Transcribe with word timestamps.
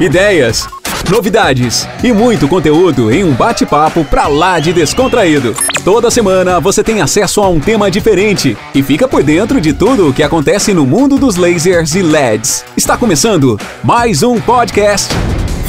ideias, 0.00 0.66
novidades 1.10 1.86
e 2.02 2.10
muito 2.10 2.48
conteúdo 2.48 3.12
em 3.12 3.22
um 3.22 3.34
bate-papo 3.34 4.02
pra 4.02 4.28
lá 4.28 4.58
de 4.58 4.72
descontraído. 4.72 5.54
Toda 5.84 6.10
semana 6.10 6.58
você 6.58 6.82
tem 6.82 7.02
acesso 7.02 7.42
a 7.42 7.48
um 7.50 7.60
tema 7.60 7.90
diferente 7.90 8.56
e 8.74 8.82
fica 8.82 9.06
por 9.06 9.22
dentro 9.22 9.60
de 9.60 9.74
tudo 9.74 10.08
o 10.08 10.14
que 10.14 10.22
acontece 10.22 10.72
no 10.72 10.86
mundo 10.86 11.18
dos 11.18 11.36
lasers 11.36 11.94
e 11.94 12.00
LEDs. 12.00 12.64
Está 12.74 12.96
começando 12.96 13.58
mais 13.84 14.22
um 14.22 14.40
podcast 14.40 15.12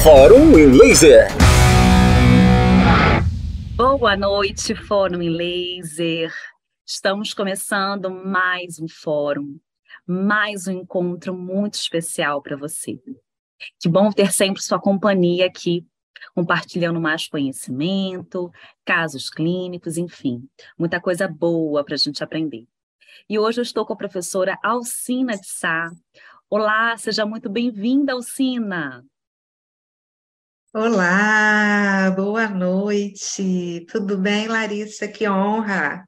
Fórum 0.02 0.57
em 0.57 0.67
Laser. 0.67 1.27
Boa 3.75 4.16
noite, 4.16 4.73
Fórum 4.73 5.21
em 5.21 5.29
Laser. 5.29 6.31
Estamos 6.88 7.34
começando 7.34 8.09
mais 8.09 8.79
um 8.79 8.88
fórum, 8.88 9.57
mais 10.07 10.67
um 10.67 10.71
encontro 10.71 11.34
muito 11.34 11.73
especial 11.73 12.41
para 12.41 12.55
você. 12.55 12.98
Que 13.79 13.89
bom 13.89 14.11
ter 14.11 14.31
sempre 14.31 14.61
sua 14.61 14.79
companhia 14.79 15.45
aqui, 15.45 15.85
compartilhando 16.33 16.99
mais 16.99 17.27
conhecimento, 17.27 18.52
casos 18.85 19.29
clínicos, 19.29 19.97
enfim, 19.97 20.47
muita 20.77 20.99
coisa 20.99 21.27
boa 21.27 21.83
para 21.83 21.95
a 21.95 21.97
gente 21.97 22.23
aprender. 22.23 22.67
E 23.29 23.38
hoje 23.38 23.59
eu 23.59 23.63
estou 23.63 23.85
com 23.85 23.93
a 23.93 23.97
professora 23.97 24.57
Alcina 24.63 25.38
de 25.38 25.47
Sá. 25.47 25.91
Olá, 26.49 26.97
seja 26.97 27.25
muito 27.25 27.49
bem-vinda, 27.49 28.13
Alcina. 28.13 29.05
Olá, 30.73 32.11
boa 32.16 32.47
noite. 32.47 33.85
Tudo 33.89 34.17
bem, 34.17 34.47
Larissa? 34.47 35.07
Que 35.07 35.27
honra. 35.30 36.05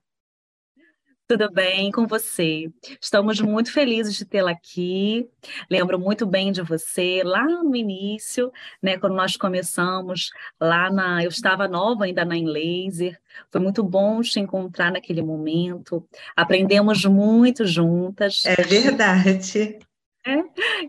Tudo 1.26 1.50
bem 1.50 1.90
com 1.90 2.06
você? 2.06 2.70
Estamos 3.00 3.40
muito 3.40 3.72
felizes 3.72 4.14
de 4.16 4.26
tê-la 4.26 4.52
aqui. 4.52 5.26
Lembro 5.70 5.98
muito 5.98 6.26
bem 6.26 6.52
de 6.52 6.62
você 6.62 7.22
lá 7.24 7.46
no 7.46 7.76
início, 7.76 8.52
né, 8.82 8.98
quando 8.98 9.16
nós 9.16 9.38
começamos 9.38 10.32
lá 10.60 10.92
na, 10.92 11.24
eu 11.24 11.30
estava 11.30 11.66
nova 11.66 12.04
ainda 12.04 12.26
na 12.26 12.36
Laser. 12.36 13.18
Foi 13.50 13.62
muito 13.62 13.82
bom 13.82 14.22
te 14.22 14.38
encontrar 14.40 14.92
naquele 14.92 15.22
momento. 15.22 16.06
Aprendemos 16.36 17.06
muito 17.06 17.66
juntas. 17.66 18.44
É 18.46 18.62
verdade. 18.62 19.80
É? 20.26 20.38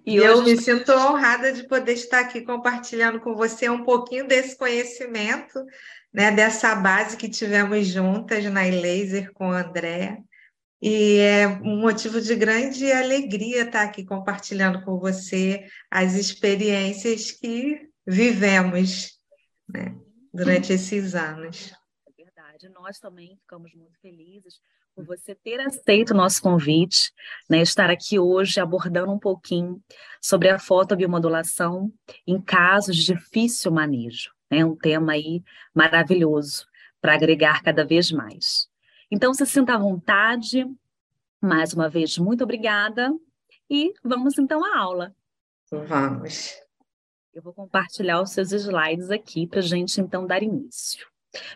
E, 0.06 0.14
e 0.14 0.20
hoje... 0.20 0.28
eu 0.28 0.42
me 0.45 0.56
sinto 0.56 0.92
honrada 0.92 1.53
de 1.53 1.67
poder 1.67 1.95
estar 1.95 2.20
aqui 2.20 2.42
compartilhando 2.42 3.19
com 3.19 3.34
você 3.34 3.69
um 3.69 3.83
pouquinho 3.83 4.28
desse 4.28 4.56
conhecimento 4.56 5.58
né, 6.14 6.30
dessa 6.30 6.77
base 6.77 7.17
que 7.17 7.28
tivemos 7.28 7.89
juntas 7.89 8.45
na 8.45 8.62
Laser 8.62 9.33
com 9.33 9.48
o 9.48 9.53
André. 9.53 10.19
E 10.80 11.19
é 11.19 11.48
um 11.48 11.80
motivo 11.80 12.20
de 12.20 12.34
grande 12.34 12.91
alegria 12.92 13.62
estar 13.62 13.83
aqui 13.83 14.05
compartilhando 14.05 14.83
com 14.84 14.98
você 14.98 15.67
as 15.91 16.14
experiências 16.14 17.30
que 17.30 17.89
vivemos 18.06 19.19
né, 19.69 19.97
durante 20.33 20.72
esses 20.72 21.14
anos. 21.14 21.72
É 22.06 22.22
verdade, 22.22 22.69
nós 22.69 22.98
também 22.98 23.36
ficamos 23.39 23.72
muito 23.75 23.98
felizes 24.00 24.61
por 24.95 25.05
você 25.06 25.34
ter 25.34 25.58
aceito 25.61 26.11
o 26.11 26.17
nosso 26.17 26.41
convite, 26.41 27.12
né, 27.50 27.62
estar 27.62 27.91
aqui 27.91 28.19
hoje 28.19 28.61
abordando 28.61 29.11
um 29.11 29.19
pouquinho 29.19 29.83
sobre 30.22 30.50
a 30.50 30.58
fotobiomodulação 30.58 31.92
em 32.27 32.41
casos 32.41 32.97
de 32.97 33.14
difícil 33.14 33.72
manejo 33.72 34.34
né? 34.55 34.64
Um 34.64 34.77
tema 34.77 35.12
aí 35.12 35.42
maravilhoso 35.75 36.67
para 37.00 37.14
agregar 37.14 37.62
cada 37.62 37.84
vez 37.84 38.11
mais. 38.11 38.69
Então, 39.10 39.33
se 39.34 39.44
sinta 39.47 39.74
à 39.74 39.78
vontade. 39.78 40.66
Mais 41.41 41.72
uma 41.72 41.88
vez, 41.88 42.19
muito 42.19 42.44
obrigada. 42.44 43.12
E 43.69 43.92
vamos 44.02 44.38
então 44.38 44.64
à 44.64 44.78
aula. 44.78 45.14
Vamos. 45.70 46.55
Eu 47.33 47.42
vou 47.42 47.52
compartilhar 47.52 48.22
os 48.22 48.30
seus 48.30 48.52
slides 48.52 49.11
aqui 49.11 49.46
para 49.46 49.58
a 49.58 49.62
gente 49.62 50.01
então 50.01 50.27
dar 50.27 50.42
início. 50.42 51.06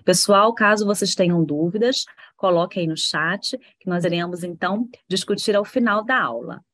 Pessoal, 0.05 0.53
caso 0.53 0.85
vocês 0.85 1.15
tenham 1.15 1.45
dúvidas, 1.45 2.05
coloque 2.37 2.81
aí 2.81 2.87
no 2.87 2.97
chat, 2.97 3.57
que 3.79 3.89
nós 3.89 4.05
iremos 4.05 4.43
então 4.43 4.89
discutir 5.07 5.55
ao 5.55 5.65
final 5.65 6.05
da 6.05 6.21
aula. 6.21 6.65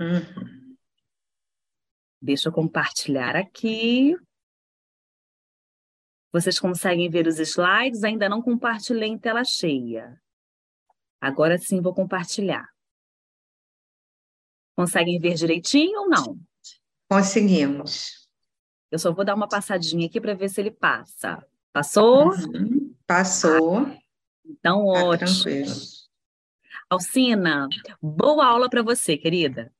Uhum. 0.00 0.76
Deixa 2.20 2.48
eu 2.48 2.52
compartilhar 2.52 3.36
aqui. 3.36 4.16
Vocês 6.34 6.58
conseguem 6.58 7.08
ver 7.08 7.28
os 7.28 7.38
slides? 7.38 8.02
Ainda 8.02 8.28
não 8.28 8.42
compartilhei 8.42 9.08
em 9.08 9.16
tela 9.16 9.44
cheia. 9.44 10.20
Agora 11.20 11.56
sim 11.56 11.80
vou 11.80 11.94
compartilhar. 11.94 12.68
Conseguem 14.74 15.20
ver 15.20 15.34
direitinho 15.34 16.00
ou 16.00 16.08
não? 16.08 16.36
Conseguimos. 17.08 18.28
Eu 18.90 18.98
só 18.98 19.12
vou 19.12 19.24
dar 19.24 19.36
uma 19.36 19.46
passadinha 19.46 20.08
aqui 20.08 20.20
para 20.20 20.34
ver 20.34 20.48
se 20.48 20.60
ele 20.60 20.72
passa. 20.72 21.40
Passou? 21.72 22.30
Uhum. 22.30 22.92
Passou. 23.06 23.86
Então, 24.44 24.92
tá 24.92 25.04
ótimo. 25.04 25.30
Tranquilo. 25.30 25.72
Alcina, 26.90 27.68
boa 28.02 28.44
aula 28.44 28.68
para 28.68 28.82
você, 28.82 29.16
querida. 29.16 29.72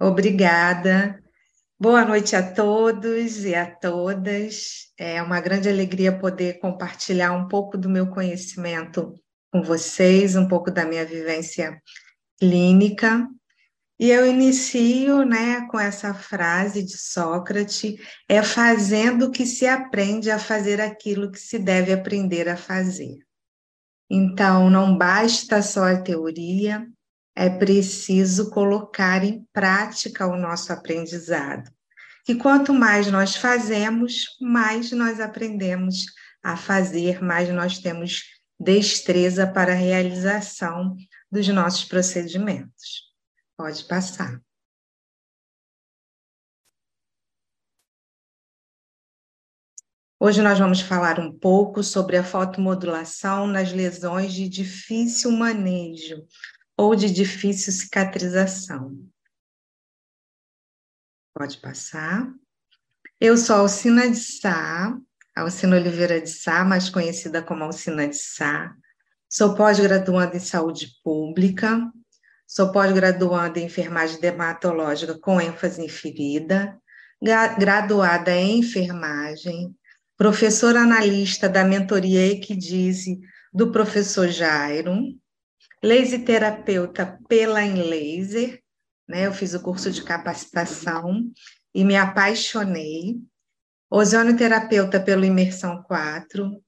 Obrigada. 0.00 1.22
Boa 1.80 2.04
noite 2.04 2.34
a 2.34 2.42
todos 2.42 3.44
e 3.44 3.54
a 3.54 3.64
todas. 3.64 4.92
É 4.98 5.22
uma 5.22 5.40
grande 5.40 5.68
alegria 5.68 6.10
poder 6.10 6.58
compartilhar 6.58 7.30
um 7.30 7.46
pouco 7.46 7.78
do 7.78 7.88
meu 7.88 8.08
conhecimento 8.08 9.14
com 9.52 9.62
vocês, 9.62 10.34
um 10.34 10.48
pouco 10.48 10.72
da 10.72 10.84
minha 10.84 11.04
vivência 11.04 11.80
clínica. 12.36 13.28
E 13.96 14.10
eu 14.10 14.26
inicio 14.26 15.22
né, 15.22 15.68
com 15.68 15.78
essa 15.78 16.12
frase 16.12 16.82
de 16.82 16.98
Sócrates: 16.98 17.94
é 18.28 18.42
fazendo 18.42 19.30
que 19.30 19.46
se 19.46 19.64
aprende 19.64 20.32
a 20.32 20.38
fazer 20.40 20.80
aquilo 20.80 21.30
que 21.30 21.38
se 21.38 21.60
deve 21.60 21.92
aprender 21.92 22.48
a 22.48 22.56
fazer. 22.56 23.18
Então, 24.10 24.68
não 24.68 24.98
basta 24.98 25.62
só 25.62 25.84
a 25.84 26.02
teoria, 26.02 26.88
é 27.40 27.48
preciso 27.48 28.50
colocar 28.50 29.22
em 29.22 29.46
prática 29.52 30.26
o 30.26 30.36
nosso 30.36 30.72
aprendizado. 30.72 31.70
Que 32.24 32.34
quanto 32.34 32.74
mais 32.74 33.06
nós 33.12 33.36
fazemos, 33.36 34.24
mais 34.40 34.90
nós 34.90 35.20
aprendemos 35.20 36.06
a 36.42 36.56
fazer, 36.56 37.22
mais 37.22 37.48
nós 37.50 37.78
temos 37.78 38.24
destreza 38.58 39.46
para 39.46 39.70
a 39.70 39.76
realização 39.76 40.96
dos 41.30 41.46
nossos 41.46 41.84
procedimentos. 41.84 43.04
Pode 43.56 43.84
passar. 43.84 44.42
Hoje 50.20 50.42
nós 50.42 50.58
vamos 50.58 50.80
falar 50.80 51.20
um 51.20 51.32
pouco 51.32 51.84
sobre 51.84 52.16
a 52.16 52.24
fotomodulação 52.24 53.46
nas 53.46 53.72
lesões 53.72 54.32
de 54.32 54.48
difícil 54.48 55.30
manejo, 55.30 56.26
ou 56.78 56.94
de 56.94 57.10
difícil 57.10 57.72
cicatrização. 57.72 58.96
Pode 61.34 61.58
passar. 61.58 62.32
Eu 63.20 63.36
sou 63.36 63.56
Alcina 63.56 64.08
de 64.08 64.16
Sá, 64.16 64.96
Alcina 65.34 65.74
Oliveira 65.74 66.20
de 66.20 66.30
Sá, 66.30 66.64
mais 66.64 66.88
conhecida 66.88 67.42
como 67.42 67.64
Alcina 67.64 68.06
de 68.06 68.16
Sá. 68.16 68.72
Sou 69.28 69.56
pós-graduanda 69.56 70.36
em 70.36 70.40
saúde 70.40 71.00
pública, 71.02 71.82
sou 72.46 72.70
pós-graduanda 72.70 73.58
em 73.58 73.66
enfermagem 73.66 74.20
dermatológica 74.20 75.18
com 75.18 75.40
ênfase 75.40 75.82
em 75.82 75.88
ferida, 75.88 76.80
graduada 77.58 78.32
em 78.32 78.60
enfermagem, 78.60 79.74
professora 80.16 80.80
analista 80.80 81.48
da 81.48 81.64
mentoria 81.64 82.24
Equidize 82.24 83.20
do 83.52 83.72
professor 83.72 84.28
Jairo, 84.28 85.18
laser 85.82 86.24
terapeuta 86.24 87.18
pela 87.28 87.60
Laser, 87.60 88.62
né? 89.08 89.26
Eu 89.26 89.32
fiz 89.32 89.54
o 89.54 89.60
curso 89.60 89.90
de 89.90 90.02
capacitação 90.02 91.30
e 91.74 91.84
me 91.84 91.96
apaixonei. 91.96 93.18
Ozonioterapeuta 93.90 95.00
pelo 95.00 95.24
Imersão 95.24 95.82
4. 95.82 96.62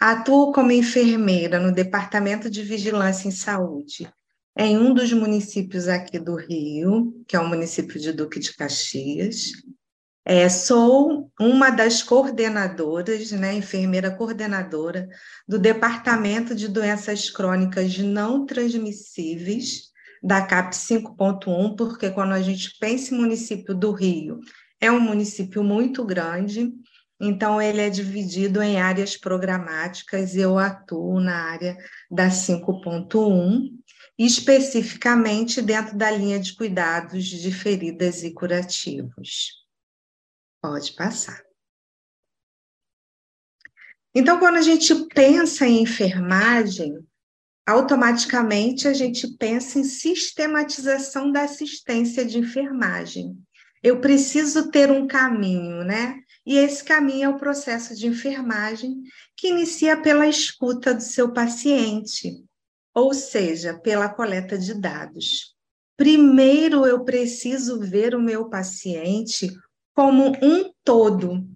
Atuo 0.00 0.52
como 0.52 0.72
enfermeira 0.72 1.60
no 1.60 1.72
Departamento 1.72 2.50
de 2.50 2.62
Vigilância 2.62 3.28
em 3.28 3.30
Saúde, 3.30 4.12
em 4.56 4.76
um 4.76 4.92
dos 4.92 5.12
municípios 5.12 5.86
aqui 5.86 6.18
do 6.18 6.34
Rio, 6.34 7.22
que 7.28 7.36
é 7.36 7.40
o 7.40 7.46
município 7.46 8.00
de 8.00 8.12
Duque 8.12 8.40
de 8.40 8.56
Caxias. 8.56 9.52
É, 10.32 10.48
sou 10.48 11.28
uma 11.40 11.70
das 11.70 12.04
coordenadoras, 12.04 13.32
né, 13.32 13.52
enfermeira 13.52 14.12
coordenadora 14.12 15.08
do 15.48 15.58
Departamento 15.58 16.54
de 16.54 16.68
Doenças 16.68 17.28
Crônicas 17.28 17.98
Não 17.98 18.46
Transmissíveis 18.46 19.90
da 20.22 20.40
CAP 20.46 20.72
5.1, 20.72 21.74
porque 21.74 22.10
quando 22.10 22.30
a 22.30 22.40
gente 22.40 22.78
pensa 22.78 23.12
em 23.12 23.18
município 23.18 23.74
do 23.74 23.90
Rio, 23.90 24.38
é 24.80 24.88
um 24.88 25.00
município 25.00 25.64
muito 25.64 26.04
grande, 26.04 26.72
então 27.20 27.60
ele 27.60 27.80
é 27.80 27.90
dividido 27.90 28.62
em 28.62 28.80
áreas 28.80 29.16
programáticas, 29.16 30.36
eu 30.36 30.56
atuo 30.60 31.18
na 31.18 31.50
área 31.50 31.76
da 32.08 32.28
5.1, 32.28 33.68
especificamente 34.16 35.60
dentro 35.60 35.98
da 35.98 36.08
linha 36.08 36.38
de 36.38 36.54
cuidados 36.54 37.24
de 37.24 37.50
feridas 37.50 38.22
e 38.22 38.32
curativos. 38.32 39.59
Pode 40.60 40.92
passar. 40.92 41.42
Então, 44.14 44.38
quando 44.38 44.56
a 44.56 44.62
gente 44.62 44.94
pensa 45.14 45.66
em 45.66 45.82
enfermagem, 45.82 46.98
automaticamente 47.66 48.88
a 48.88 48.92
gente 48.92 49.36
pensa 49.36 49.78
em 49.78 49.84
sistematização 49.84 51.30
da 51.30 51.42
assistência 51.42 52.24
de 52.24 52.38
enfermagem. 52.38 53.38
Eu 53.82 54.00
preciso 54.00 54.70
ter 54.70 54.90
um 54.90 55.06
caminho, 55.06 55.84
né? 55.84 56.20
E 56.44 56.56
esse 56.56 56.82
caminho 56.84 57.26
é 57.26 57.28
o 57.28 57.38
processo 57.38 57.94
de 57.94 58.06
enfermagem, 58.06 59.02
que 59.36 59.48
inicia 59.48 59.96
pela 59.96 60.26
escuta 60.26 60.92
do 60.92 61.02
seu 61.02 61.32
paciente, 61.32 62.44
ou 62.92 63.14
seja, 63.14 63.78
pela 63.78 64.08
coleta 64.08 64.58
de 64.58 64.74
dados. 64.74 65.54
Primeiro, 65.96 66.84
eu 66.84 67.04
preciso 67.04 67.78
ver 67.78 68.14
o 68.14 68.20
meu 68.20 68.48
paciente 68.50 69.48
como 69.94 70.32
um 70.42 70.72
todo 70.84 71.46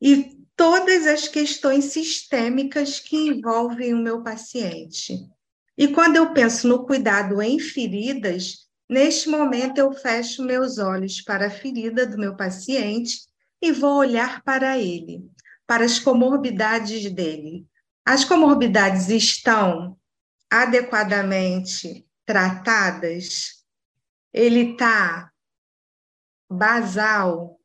e 0.00 0.36
todas 0.56 1.06
as 1.06 1.28
questões 1.28 1.86
sistêmicas 1.86 2.98
que 2.98 3.16
envolvem 3.16 3.92
o 3.92 4.02
meu 4.02 4.22
paciente. 4.22 5.28
E 5.76 5.88
quando 5.88 6.16
eu 6.16 6.32
penso 6.32 6.66
no 6.66 6.86
cuidado 6.86 7.42
em 7.42 7.58
feridas, 7.58 8.66
neste 8.88 9.28
momento 9.28 9.78
eu 9.78 9.92
fecho 9.92 10.42
meus 10.42 10.78
olhos 10.78 11.20
para 11.20 11.48
a 11.48 11.50
ferida 11.50 12.06
do 12.06 12.16
meu 12.16 12.34
paciente 12.34 13.26
e 13.60 13.72
vou 13.72 13.96
olhar 13.96 14.42
para 14.42 14.78
ele, 14.78 15.30
para 15.66 15.84
as 15.84 15.98
comorbidades 15.98 17.10
dele. 17.10 17.66
As 18.04 18.24
comorbidades 18.24 19.08
estão 19.10 19.98
adequadamente 20.50 22.06
tratadas? 22.24 23.64
Ele 24.32 24.72
está 24.72 25.30
basal, 26.50 27.60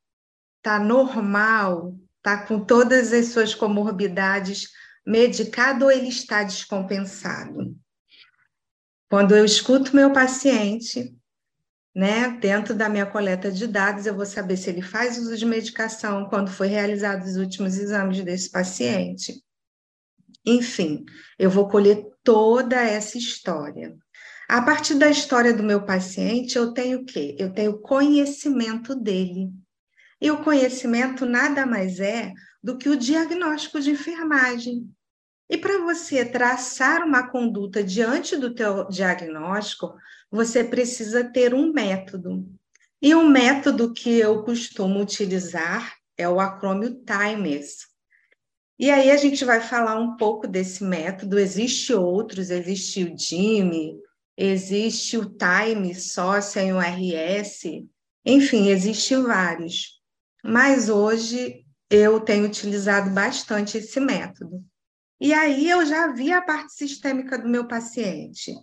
está 0.62 0.80
normal, 0.80 1.96
está 2.18 2.46
com 2.46 2.63
todas 2.63 3.12
as 3.12 3.28
suas 3.28 3.56
comorbidades 3.56 4.69
medicado 5.06 5.86
ou 5.86 5.92
ele 5.92 6.08
está 6.08 6.44
descompensado? 6.44 7.75
Quando 9.10 9.36
eu 9.36 9.44
escuto 9.44 9.96
meu 9.96 10.13
paciente, 10.13 11.13
né, 11.94 12.30
dentro 12.40 12.75
da 12.75 12.88
minha 12.88 13.06
coleta 13.06 13.52
de 13.52 13.68
dados, 13.68 14.06
eu 14.06 14.16
vou 14.16 14.25
saber 14.25 14.56
se 14.56 14.69
ele 14.69 14.84
faz 14.84 15.18
uso 15.18 15.36
de 15.36 15.46
medicação, 15.46 16.30
quando 16.30 16.52
foi 16.52 16.68
realizado 16.68 17.24
os 17.24 17.36
últimos 17.36 17.78
exames 17.78 18.24
desse 18.24 18.50
paciente. 18.50 19.44
Enfim, 20.46 21.04
eu 21.38 21.50
vou 21.50 21.68
colher 21.68 22.07
toda 22.24 22.75
essa 22.80 23.18
história. 23.18 23.98
A 24.48 24.62
partir 24.62 24.96
da 24.96 25.10
história 25.10 25.54
do 25.54 25.64
meu 25.64 25.84
paciente, 25.86 26.56
eu 26.56 26.72
tenho 26.72 27.00
o 27.00 27.06
quê? 27.06 27.36
Eu 27.40 27.52
tenho 27.52 27.80
conhecimento 27.80 28.96
dele. 28.96 29.50
E 30.21 30.29
o 30.29 30.44
conhecimento 30.44 31.25
nada 31.25 31.65
mais 31.65 32.00
é 32.00 32.31
do 32.63 32.77
que 32.77 32.88
o 32.88 32.95
diagnóstico 32.95 33.81
de 33.81 33.91
enfermagem. 33.91 34.88
E 35.50 35.57
para 35.57 35.79
você 35.79 36.23
traçar 36.23 37.03
uma 37.03 37.27
conduta 37.27 37.83
diante 37.83 38.38
do 38.38 38.53
teu 38.53 38.88
diagnóstico, 38.88 39.94
você 40.29 40.63
precisa 40.63 41.23
ter 41.23 41.53
um 41.53 41.73
método. 41.73 42.47
E 43.01 43.15
um 43.15 43.27
método 43.27 43.91
que 43.94 44.19
eu 44.19 44.44
costumo 44.44 45.01
utilizar 45.01 45.95
é 46.15 46.29
o 46.29 46.39
acrônimo 46.39 47.03
TIMES. 47.03 47.88
E 48.77 48.89
aí 48.89 49.12
a 49.12 49.18
gente 49.18 49.44
vai 49.44 49.59
falar 49.59 50.00
um 50.00 50.15
pouco 50.15 50.47
desse 50.47 50.83
método. 50.83 51.38
Existe 51.38 51.94
outros, 51.94 52.50
existe 52.50 53.03
o 53.03 53.15
DIME, 53.15 54.00
existe 54.38 55.18
o 55.18 55.25
Time 55.25 55.94
Sócia 55.95 56.62
em 56.62 56.73
URS, 56.73 57.85
enfim, 58.25 58.69
existem 58.69 59.21
vários. 59.21 60.00
Mas 60.44 60.90
hoje 60.90 61.66
eu 61.90 62.20
tenho 62.20 62.46
utilizado 62.46 63.10
bastante 63.10 63.78
esse 63.78 64.00
método. 64.00 64.64
E 65.20 65.34
aí 65.34 65.70
eu 65.70 65.86
já 65.86 66.12
vi 66.12 66.32
a 66.32 66.42
parte 66.42 66.74
sistêmica 66.74 67.38
do 67.38 67.48
meu 67.48 67.68
paciente. 67.68 68.54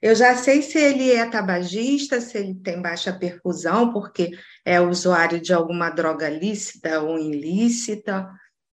Eu 0.00 0.14
já 0.14 0.36
sei 0.36 0.62
se 0.62 0.78
ele 0.78 1.10
é 1.10 1.28
tabagista, 1.28 2.20
se 2.20 2.38
ele 2.38 2.54
tem 2.54 2.80
baixa 2.80 3.12
perfusão, 3.12 3.92
porque 3.92 4.30
é 4.64 4.80
usuário 4.80 5.40
de 5.40 5.52
alguma 5.52 5.90
droga 5.90 6.28
lícita 6.28 7.00
ou 7.00 7.18
ilícita, 7.18 8.30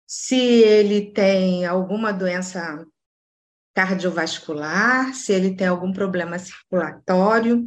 se 0.06 0.37
ele 0.37 1.12
tem 1.12 1.64
alguma 1.64 2.12
doença 2.12 2.85
cardiovascular, 3.75 5.14
se 5.14 5.32
ele 5.32 5.56
tem 5.56 5.67
algum 5.67 5.93
problema 5.93 6.38
circulatório. 6.38 7.64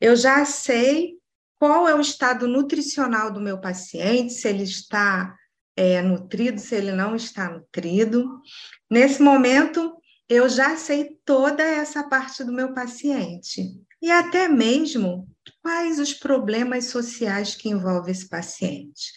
Eu 0.00 0.14
já 0.14 0.44
sei 0.44 1.19
qual 1.60 1.86
é 1.86 1.94
o 1.94 2.00
estado 2.00 2.48
nutricional 2.48 3.30
do 3.30 3.38
meu 3.38 3.60
paciente, 3.60 4.32
se 4.32 4.48
ele 4.48 4.62
está 4.62 5.36
é, 5.76 6.00
nutrido, 6.00 6.58
se 6.58 6.74
ele 6.74 6.90
não 6.90 7.14
está 7.14 7.50
nutrido. 7.50 8.40
Nesse 8.90 9.20
momento, 9.20 9.94
eu 10.26 10.48
já 10.48 10.74
sei 10.78 11.18
toda 11.22 11.62
essa 11.62 12.02
parte 12.08 12.42
do 12.42 12.50
meu 12.50 12.72
paciente 12.72 13.78
e 14.00 14.10
até 14.10 14.48
mesmo 14.48 15.28
quais 15.62 15.98
os 15.98 16.14
problemas 16.14 16.86
sociais 16.86 17.54
que 17.54 17.68
envolvem 17.68 18.12
esse 18.12 18.26
paciente. 18.26 19.12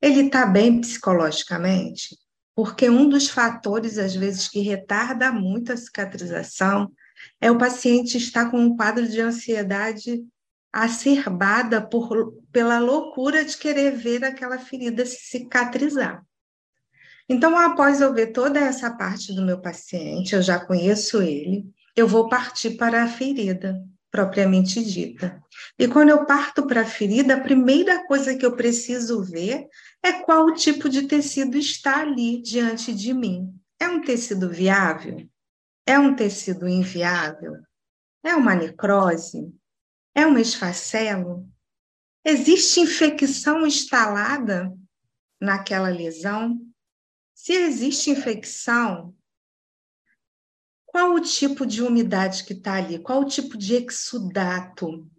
Ele 0.00 0.22
está 0.22 0.46
bem 0.46 0.80
psicologicamente? 0.80 2.16
Porque 2.56 2.88
um 2.88 3.10
dos 3.10 3.28
fatores, 3.28 3.98
às 3.98 4.14
vezes, 4.14 4.48
que 4.48 4.60
retarda 4.60 5.30
muito 5.30 5.70
a 5.70 5.76
cicatrização 5.76 6.90
é 7.38 7.50
o 7.50 7.58
paciente 7.58 8.16
estar 8.16 8.50
com 8.50 8.58
um 8.58 8.74
quadro 8.74 9.06
de 9.06 9.20
ansiedade 9.20 10.24
acerbada 10.74 11.80
por, 11.80 12.34
pela 12.50 12.80
loucura 12.80 13.44
de 13.44 13.56
querer 13.56 13.92
ver 13.92 14.24
aquela 14.24 14.58
ferida 14.58 15.06
se 15.06 15.18
cicatrizar. 15.18 16.24
Então, 17.28 17.56
após 17.56 18.00
eu 18.00 18.12
ver 18.12 18.32
toda 18.32 18.58
essa 18.58 18.90
parte 18.90 19.32
do 19.32 19.44
meu 19.44 19.60
paciente, 19.60 20.34
eu 20.34 20.42
já 20.42 20.58
conheço 20.58 21.22
ele, 21.22 21.64
eu 21.96 22.08
vou 22.08 22.28
partir 22.28 22.72
para 22.72 23.04
a 23.04 23.08
ferida 23.08 23.80
propriamente 24.10 24.84
dita. 24.84 25.42
E 25.78 25.88
quando 25.88 26.10
eu 26.10 26.24
parto 26.24 26.66
para 26.66 26.82
a 26.82 26.86
ferida, 26.86 27.34
a 27.34 27.40
primeira 27.40 28.06
coisa 28.06 28.36
que 28.36 28.44
eu 28.44 28.54
preciso 28.54 29.22
ver 29.22 29.66
é 30.02 30.12
qual 30.12 30.54
tipo 30.54 30.88
de 30.88 31.08
tecido 31.08 31.56
está 31.56 32.00
ali 32.00 32.40
diante 32.42 32.92
de 32.92 33.12
mim. 33.12 33.52
É 33.80 33.88
um 33.88 34.00
tecido 34.00 34.48
viável? 34.48 35.28
É 35.86 35.98
um 35.98 36.14
tecido 36.14 36.68
inviável? 36.68 37.54
É 38.22 38.34
uma 38.36 38.54
necrose? 38.54 39.52
É 40.14 40.26
um 40.26 40.38
esfacelo? 40.38 41.48
Existe 42.24 42.80
infecção 42.80 43.66
instalada 43.66 44.72
naquela 45.40 45.88
lesão? 45.88 46.60
Se 47.34 47.52
existe 47.52 48.10
infecção, 48.10 49.14
qual 50.86 51.14
o 51.14 51.20
tipo 51.20 51.66
de 51.66 51.82
umidade 51.82 52.44
que 52.44 52.52
está 52.52 52.74
ali? 52.74 53.00
Qual 53.00 53.22
o 53.22 53.26
tipo 53.26 53.58
de 53.58 53.74
exudato? 53.74 55.10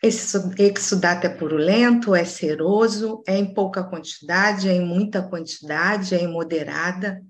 Esse 0.00 0.38
exudato 0.56 1.26
é 1.26 1.28
purulento, 1.28 2.14
é 2.14 2.24
seroso, 2.24 3.22
é 3.26 3.36
em 3.36 3.52
pouca 3.52 3.82
quantidade, 3.82 4.68
é 4.68 4.72
em 4.72 4.86
muita 4.86 5.28
quantidade, 5.28 6.14
é 6.14 6.22
em 6.22 6.28
moderada? 6.28 7.20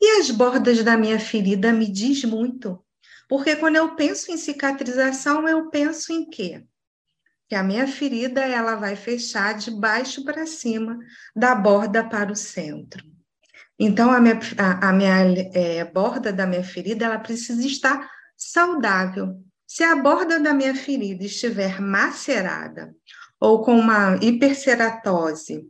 E 0.00 0.20
as 0.20 0.30
bordas 0.30 0.84
da 0.84 0.96
minha 0.96 1.18
ferida 1.18 1.72
me 1.72 1.90
diz 1.90 2.24
muito, 2.24 2.85
porque 3.28 3.56
quando 3.56 3.76
eu 3.76 3.94
penso 3.94 4.30
em 4.30 4.36
cicatrização, 4.36 5.48
eu 5.48 5.68
penso 5.70 6.12
em 6.12 6.28
quê? 6.28 6.64
Que 7.48 7.54
a 7.54 7.62
minha 7.62 7.86
ferida 7.86 8.40
ela 8.40 8.76
vai 8.76 8.96
fechar 8.96 9.54
de 9.54 9.70
baixo 9.70 10.24
para 10.24 10.46
cima, 10.46 10.98
da 11.34 11.54
borda 11.54 12.08
para 12.08 12.32
o 12.32 12.36
centro. 12.36 13.04
Então, 13.78 14.10
a 14.10 14.20
minha, 14.20 14.38
a, 14.58 14.88
a 14.88 14.92
minha 14.92 15.16
é, 15.52 15.84
borda 15.84 16.32
da 16.32 16.46
minha 16.46 16.64
ferida, 16.64 17.04
ela 17.04 17.18
precisa 17.18 17.64
estar 17.66 18.10
saudável. 18.36 19.42
Se 19.66 19.82
a 19.82 19.94
borda 19.96 20.40
da 20.40 20.54
minha 20.54 20.74
ferida 20.74 21.24
estiver 21.24 21.80
macerada 21.80 22.94
ou 23.38 23.62
com 23.62 23.78
uma 23.78 24.16
hiperceratose, 24.16 25.68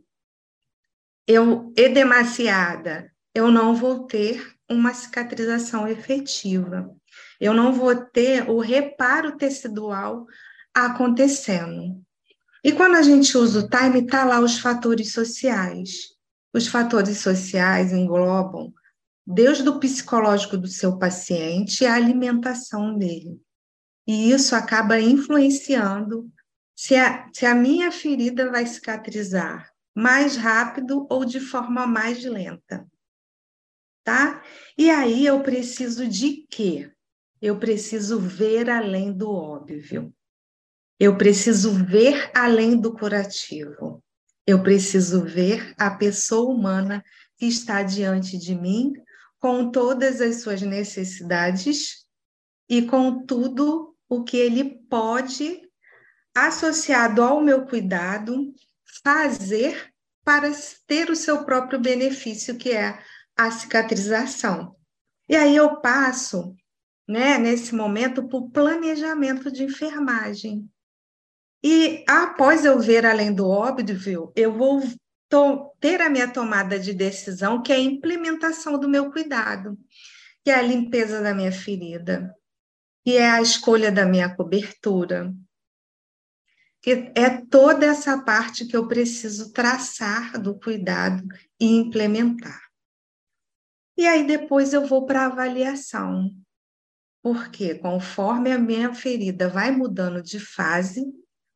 eu 1.27 1.73
edemaciada, 1.75 3.11
eu 3.35 3.51
não 3.51 3.75
vou 3.75 4.05
ter 4.05 4.55
uma 4.69 4.93
cicatrização 4.93 5.87
efetiva. 5.87 6.89
Eu 7.39 7.53
não 7.53 7.73
vou 7.73 7.95
ter 7.95 8.49
o 8.49 8.59
reparo 8.59 9.37
tecidual 9.37 10.25
acontecendo. 10.73 12.01
E 12.63 12.71
quando 12.71 12.95
a 12.95 13.01
gente 13.01 13.37
usa 13.37 13.59
o 13.59 13.69
time, 13.69 14.01
está 14.01 14.23
lá 14.23 14.39
os 14.39 14.59
fatores 14.59 15.11
sociais. 15.11 16.15
Os 16.53 16.67
fatores 16.67 17.19
sociais 17.19 17.93
englobam 17.93 18.73
desde 19.25 19.67
o 19.67 19.79
psicológico 19.79 20.57
do 20.57 20.67
seu 20.67 20.97
paciente 20.97 21.85
a 21.85 21.93
alimentação 21.93 22.97
dele. 22.97 23.39
E 24.07 24.31
isso 24.31 24.55
acaba 24.55 24.99
influenciando 24.99 26.31
se 26.73 26.95
a, 26.95 27.29
se 27.33 27.45
a 27.45 27.53
minha 27.53 27.91
ferida 27.91 28.49
vai 28.49 28.65
cicatrizar 28.65 29.69
mais 29.93 30.37
rápido 30.37 31.05
ou 31.09 31.25
de 31.25 31.39
forma 31.39 31.85
mais 31.85 32.23
lenta. 32.23 32.87
Tá? 34.03 34.41
E 34.77 34.89
aí 34.89 35.25
eu 35.25 35.43
preciso 35.43 36.07
de 36.07 36.45
quê? 36.49 36.89
Eu 37.41 37.59
preciso 37.59 38.19
ver 38.19 38.69
além 38.69 39.11
do 39.11 39.31
óbvio. 39.31 40.13
Eu 40.99 41.17
preciso 41.17 41.71
ver 41.71 42.31
além 42.33 42.79
do 42.79 42.93
curativo. 42.93 44.03
Eu 44.45 44.63
preciso 44.63 45.23
ver 45.23 45.75
a 45.77 45.91
pessoa 45.91 46.51
humana 46.51 47.03
que 47.37 47.45
está 47.45 47.83
diante 47.83 48.37
de 48.37 48.55
mim 48.55 48.93
com 49.39 49.69
todas 49.69 50.19
as 50.21 50.41
suas 50.41 50.61
necessidades 50.61 52.05
e 52.67 52.81
com 52.81 53.25
tudo 53.25 53.95
o 54.09 54.23
que 54.23 54.37
ele 54.37 54.79
pode, 54.89 55.61
associado 56.35 57.21
ao 57.21 57.41
meu 57.41 57.65
cuidado, 57.65 58.53
fazer 59.03 59.93
para 60.23 60.51
ter 60.85 61.09
o 61.09 61.15
seu 61.15 61.45
próprio 61.45 61.79
benefício, 61.79 62.57
que 62.57 62.71
é 62.71 62.99
a 63.37 63.51
cicatrização. 63.51 64.75
E 65.29 65.35
aí 65.35 65.55
eu 65.55 65.79
passo, 65.79 66.55
né, 67.07 67.37
nesse 67.37 67.73
momento, 67.73 68.27
para 68.27 68.37
o 68.37 68.49
planejamento 68.49 69.51
de 69.51 69.63
enfermagem. 69.63 70.69
E 71.63 72.03
após 72.07 72.65
eu 72.65 72.79
ver 72.79 73.05
além 73.05 73.33
do 73.33 73.47
óbvio, 73.47 74.31
eu 74.35 74.53
vou 74.53 74.81
ter 75.79 76.01
a 76.01 76.09
minha 76.09 76.27
tomada 76.31 76.79
de 76.79 76.93
decisão, 76.93 77.61
que 77.61 77.71
é 77.71 77.75
a 77.75 77.79
implementação 77.79 78.79
do 78.79 78.87
meu 78.87 79.11
cuidado, 79.11 79.77
que 80.43 80.51
é 80.51 80.55
a 80.55 80.61
limpeza 80.61 81.21
da 81.21 81.33
minha 81.33 81.51
ferida, 81.51 82.33
que 83.03 83.17
é 83.17 83.29
a 83.29 83.41
escolha 83.41 83.91
da 83.91 84.05
minha 84.05 84.33
cobertura, 84.33 85.33
que 86.81 87.11
é 87.15 87.41
toda 87.49 87.85
essa 87.85 88.21
parte 88.21 88.65
que 88.65 88.77
eu 88.77 88.87
preciso 88.87 89.51
traçar 89.51 90.39
do 90.41 90.57
cuidado 90.57 91.27
e 91.59 91.75
implementar. 91.75 92.61
E 93.97 94.05
aí 94.05 94.25
depois 94.25 94.73
eu 94.73 94.85
vou 94.85 95.05
para 95.05 95.23
a 95.23 95.25
avaliação, 95.25 96.31
porque 97.27 97.75
conforme 97.75 98.53
a 98.53 98.57
minha 98.57 98.93
ferida 98.93 99.49
vai 99.49 99.69
mudando 99.69 100.23
de 100.23 100.39
fase, 100.39 101.03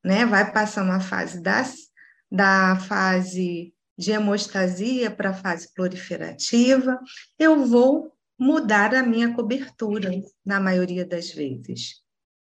né, 0.03 0.25
vai 0.25 0.51
passando 0.51 0.91
a 0.91 0.99
fase 0.99 1.41
das 1.41 1.89
da 2.29 2.77
fase 2.77 3.73
de 3.97 4.11
hemostasia 4.11 5.11
para 5.11 5.29
a 5.29 5.33
fase 5.33 5.73
proliferativa, 5.73 6.99
eu 7.37 7.65
vou 7.65 8.11
mudar 8.39 8.93
a 8.95 9.03
minha 9.03 9.33
cobertura, 9.33 10.09
na 10.45 10.59
maioria 10.59 11.05
das 11.05 11.31
vezes. 11.31 12.01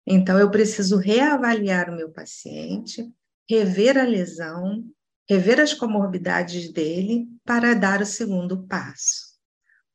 Então, 0.06 0.40
eu 0.40 0.50
preciso 0.50 0.98
reavaliar 0.98 1.90
o 1.90 1.96
meu 1.96 2.12
paciente, 2.12 3.12
rever 3.50 3.98
a 3.98 4.04
lesão, 4.04 4.86
rever 5.28 5.60
as 5.60 5.74
comorbidades 5.74 6.72
dele 6.72 7.28
para 7.44 7.74
dar 7.74 8.01
o 8.01 8.06
segundo 8.06 8.66
passo. 8.68 9.36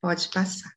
Pode 0.00 0.28
passar. 0.30 0.75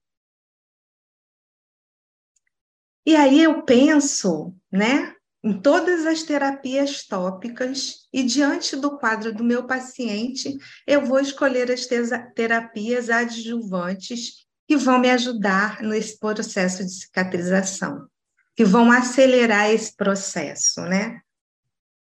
E 3.09 3.15
aí 3.15 3.41
eu 3.41 3.63
penso, 3.63 4.53
né, 4.71 5.15
em 5.43 5.59
todas 5.59 6.05
as 6.05 6.21
terapias 6.21 7.07
tópicas 7.07 8.07
e 8.13 8.21
diante 8.21 8.75
do 8.75 8.99
quadro 8.99 9.33
do 9.33 9.43
meu 9.43 9.65
paciente, 9.65 10.55
eu 10.85 11.03
vou 11.03 11.19
escolher 11.19 11.71
as 11.71 11.87
terapias 12.35 13.09
adjuvantes 13.09 14.45
que 14.67 14.77
vão 14.77 14.99
me 14.99 15.09
ajudar 15.09 15.81
nesse 15.81 16.19
processo 16.19 16.85
de 16.85 16.91
cicatrização, 16.91 18.07
que 18.55 18.63
vão 18.63 18.91
acelerar 18.91 19.71
esse 19.71 19.95
processo, 19.95 20.81
né, 20.81 21.19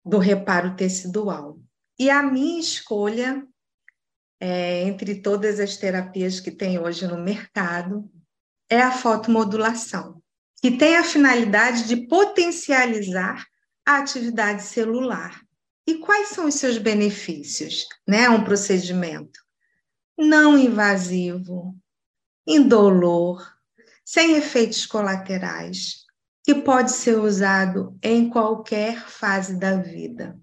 do 0.05 0.19
reparo 0.19 0.75
tecidual. 0.75 1.57
E 2.01 2.11
a 2.11 2.21
minha 2.21 2.59
escolha, 2.59 3.47
é, 4.41 4.83
entre 4.83 5.23
todas 5.23 5.61
as 5.61 5.77
terapias 5.77 6.41
que 6.41 6.51
tem 6.51 6.81
hoje 6.81 7.07
no 7.07 7.17
mercado, 7.17 8.11
é 8.69 8.83
a 8.83 8.91
fotomodulação 8.91 10.20
que 10.61 10.71
tem 10.71 10.97
a 10.97 11.05
finalidade 11.05 11.87
de 11.89 11.97
potencializar 12.07 13.47
a 13.87 13.99
atividade 13.99 14.63
celular. 14.63 15.41
E 15.87 15.99
quais 15.99 16.29
são 16.29 16.47
os 16.47 16.55
seus 16.55 16.79
benefícios? 16.79 17.87
Né? 18.07 18.29
Um 18.29 18.45
procedimento 18.45 19.41
não 20.17 20.59
invasivo, 20.59 21.75
indolor, 22.47 23.43
sem 24.05 24.37
efeitos 24.37 24.85
colaterais, 24.85 26.05
que 26.45 26.55
pode 26.55 26.93
ser 26.93 27.19
usado 27.19 27.97
em 28.03 28.29
qualquer 28.29 29.09
fase 29.09 29.59
da 29.59 29.77
vida, 29.77 30.39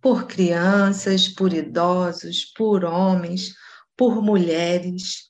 por 0.00 0.26
crianças, 0.26 1.28
por 1.28 1.52
idosos, 1.52 2.44
por 2.44 2.84
homens, 2.84 3.54
por 3.96 4.22
mulheres, 4.22 5.29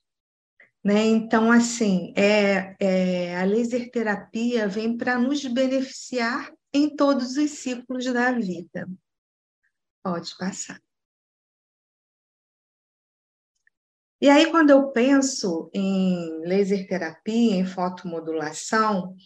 né? 0.82 1.04
Então, 1.06 1.52
assim, 1.52 2.12
é, 2.16 2.74
é, 2.80 3.36
a 3.36 3.44
laser 3.44 3.90
terapia 3.90 4.66
vem 4.66 4.96
para 4.96 5.18
nos 5.18 5.44
beneficiar 5.44 6.52
em 6.72 6.94
todos 6.94 7.36
os 7.36 7.50
ciclos 7.50 8.04
da 8.06 8.32
vida. 8.32 8.88
Pode 10.02 10.36
passar. 10.38 10.80
E 14.22 14.28
aí, 14.28 14.50
quando 14.50 14.70
eu 14.70 14.90
penso 14.90 15.70
em 15.72 16.40
laser 16.46 16.86
terapia, 16.86 17.56
em 17.56 17.64
fotomodulação, 17.64 19.16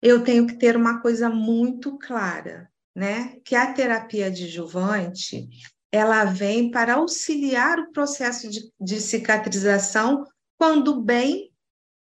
eu 0.00 0.24
tenho 0.24 0.46
que 0.46 0.56
ter 0.56 0.76
uma 0.76 1.00
coisa 1.00 1.28
muito 1.28 1.98
clara, 1.98 2.70
né? 2.94 3.38
Que 3.44 3.54
a 3.54 3.72
terapia 3.72 4.26
adjuvante 4.26 5.48
ela 5.92 6.24
vem 6.24 6.70
para 6.70 6.94
auxiliar 6.94 7.78
o 7.78 7.92
processo 7.92 8.48
de, 8.48 8.72
de 8.80 9.00
cicatrização 9.00 10.24
quando 10.62 11.02
bem 11.02 11.52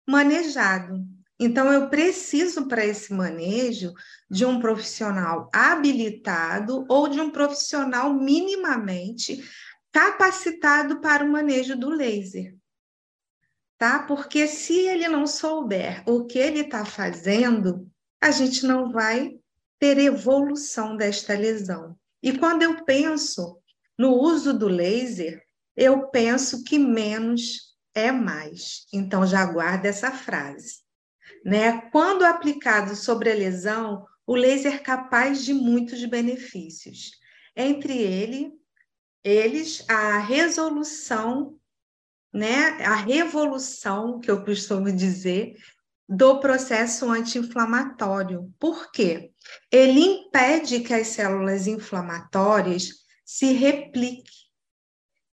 manejado. 0.08 1.03
Então, 1.39 1.74
eu 1.74 1.89
preciso, 1.89 2.68
para 2.68 2.86
esse 2.86 3.12
manejo, 3.12 3.91
de 4.30 4.46
um 4.46 4.60
profissional 4.60 5.50
habilitado 5.51 6.86
ou 6.88 7.08
de 7.08 7.20
um 7.20 7.32
profissional 7.32 8.13
minimamente 8.13 9.44
capacitado 9.91 11.01
para 11.01 11.25
o 11.25 11.32
manejo 11.32 11.75
do 11.75 11.89
laser. 11.89 12.56
Tá? 13.80 14.03
Porque 14.03 14.48
se 14.48 14.82
ele 14.82 15.08
não 15.08 15.25
souber 15.25 16.03
o 16.08 16.25
que 16.25 16.38
ele 16.38 16.60
está 16.60 16.86
fazendo, 16.86 17.89
a 18.22 18.30
gente 18.30 18.63
não 18.68 18.91
vai 18.91 19.39
ter 19.80 19.98
evolução 19.98 20.96
desta 20.96 21.34
lesão. 21.34 21.98
E 22.22 22.38
quando 22.38 22.62
eu 22.62 22.86
penso 22.86 23.60
no 23.98 24.13
uso 24.22 24.53
do 24.53 24.68
laser, 24.68 25.41
eu 25.75 26.10
penso 26.10 26.63
que 26.63 26.77
menos 26.77 27.71
é 27.93 28.12
mais. 28.12 28.86
Então, 28.93 29.25
já 29.25 29.45
guarda 29.45 29.88
essa 29.88 30.12
frase. 30.12 30.79
Né? 31.45 31.81
Quando 31.91 32.24
aplicado 32.24 32.95
sobre 32.95 33.31
a 33.31 33.36
lesão, 33.36 34.05
o 34.25 34.36
laser 34.36 34.75
é 34.75 34.79
capaz 34.79 35.43
de 35.43 35.53
muitos 35.53 36.03
benefícios. 36.05 37.12
Entre 37.55 37.98
ele, 37.98 38.51
eles, 39.24 39.83
a 39.89 40.19
resolução, 40.19 41.57
né? 42.33 42.83
a 42.86 42.95
revolução, 42.95 44.19
que 44.19 44.29
eu 44.29 44.43
costumo 44.43 44.91
dizer, 44.91 45.55
do 46.07 46.39
processo 46.39 47.10
anti-inflamatório. 47.10 48.53
Por 48.60 48.91
quê? 48.91 49.31
Ele 49.71 50.00
impede 50.00 50.81
que 50.81 50.93
as 50.93 51.07
células 51.07 51.67
inflamatórias 51.67 52.89
se 53.25 53.53
repliquem 53.53 54.40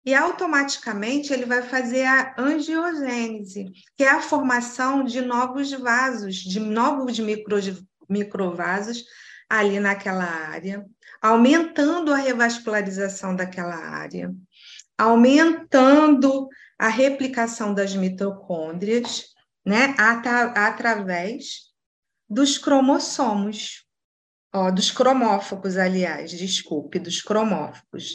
e 0.05 0.15
automaticamente 0.15 1.33
ele 1.33 1.45
vai 1.45 1.63
fazer 1.63 2.05
a 2.05 2.35
angiogênese, 2.37 3.73
que 3.97 4.03
é 4.03 4.11
a 4.11 4.21
formação 4.21 5.05
de 5.05 5.21
novos 5.21 5.73
vasos, 5.73 6.37
de 6.37 6.59
novos 6.59 7.19
micro, 7.19 7.57
microvasos 8.09 9.05
ali 9.49 9.79
naquela 9.79 10.25
área, 10.25 10.85
aumentando 11.21 12.13
a 12.13 12.17
revascularização 12.17 13.37
daquela 13.37 13.77
área, 13.77 14.35
aumentando 14.99 16.49
a 16.79 16.89
replicação 16.89 17.73
das 17.73 17.95
mitocôndrias, 17.95 19.27
né, 19.65 19.95
através 20.57 21.71
dos 22.29 22.59
cromossomos, 22.59 23.85
ó, 24.53 24.71
dos 24.71 24.91
cromófagos, 24.91 25.77
aliás, 25.77 26.31
desculpe, 26.33 26.99
dos 26.99 27.23
cromófagos. 27.23 28.15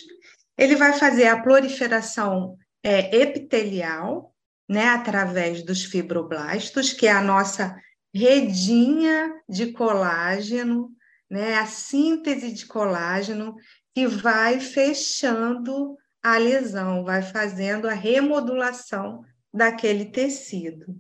Ele 0.58 0.76
vai 0.76 0.94
fazer 0.94 1.28
a 1.28 1.42
proliferação 1.42 2.58
é, 2.84 3.16
epitelial, 3.16 4.34
né, 4.68 4.90
através 4.90 5.64
dos 5.64 5.86
fibroblastos, 5.86 6.92
que 6.92 7.08
é 7.08 7.12
a 7.12 7.22
nossa 7.22 7.80
redinha 8.14 9.34
de 9.48 9.72
colágeno, 9.72 10.92
né, 11.30 11.56
a 11.56 11.66
síntese 11.66 12.52
de 12.52 12.66
colágeno, 12.66 13.56
que 13.94 14.08
vai 14.08 14.60
fechando 14.60 15.96
a 16.22 16.38
lesão, 16.38 17.04
vai 17.04 17.22
fazendo 17.22 17.88
a 17.88 17.94
remodulação 17.94 19.24
daquele 19.54 20.06
tecido. 20.06 20.96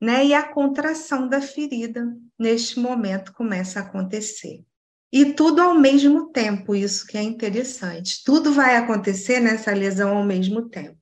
Né? 0.00 0.26
E 0.26 0.34
a 0.34 0.42
contração 0.42 1.28
da 1.28 1.40
ferida, 1.40 2.04
neste 2.38 2.80
momento, 2.80 3.32
começa 3.32 3.78
a 3.78 3.82
acontecer. 3.82 4.64
E 5.12 5.34
tudo 5.34 5.60
ao 5.60 5.74
mesmo 5.74 6.32
tempo, 6.32 6.74
isso 6.74 7.06
que 7.06 7.18
é 7.18 7.22
interessante. 7.22 8.24
Tudo 8.24 8.50
vai 8.52 8.76
acontecer 8.76 9.40
nessa 9.40 9.72
lesão 9.72 10.16
ao 10.16 10.24
mesmo 10.24 10.70
tempo. 10.70 10.96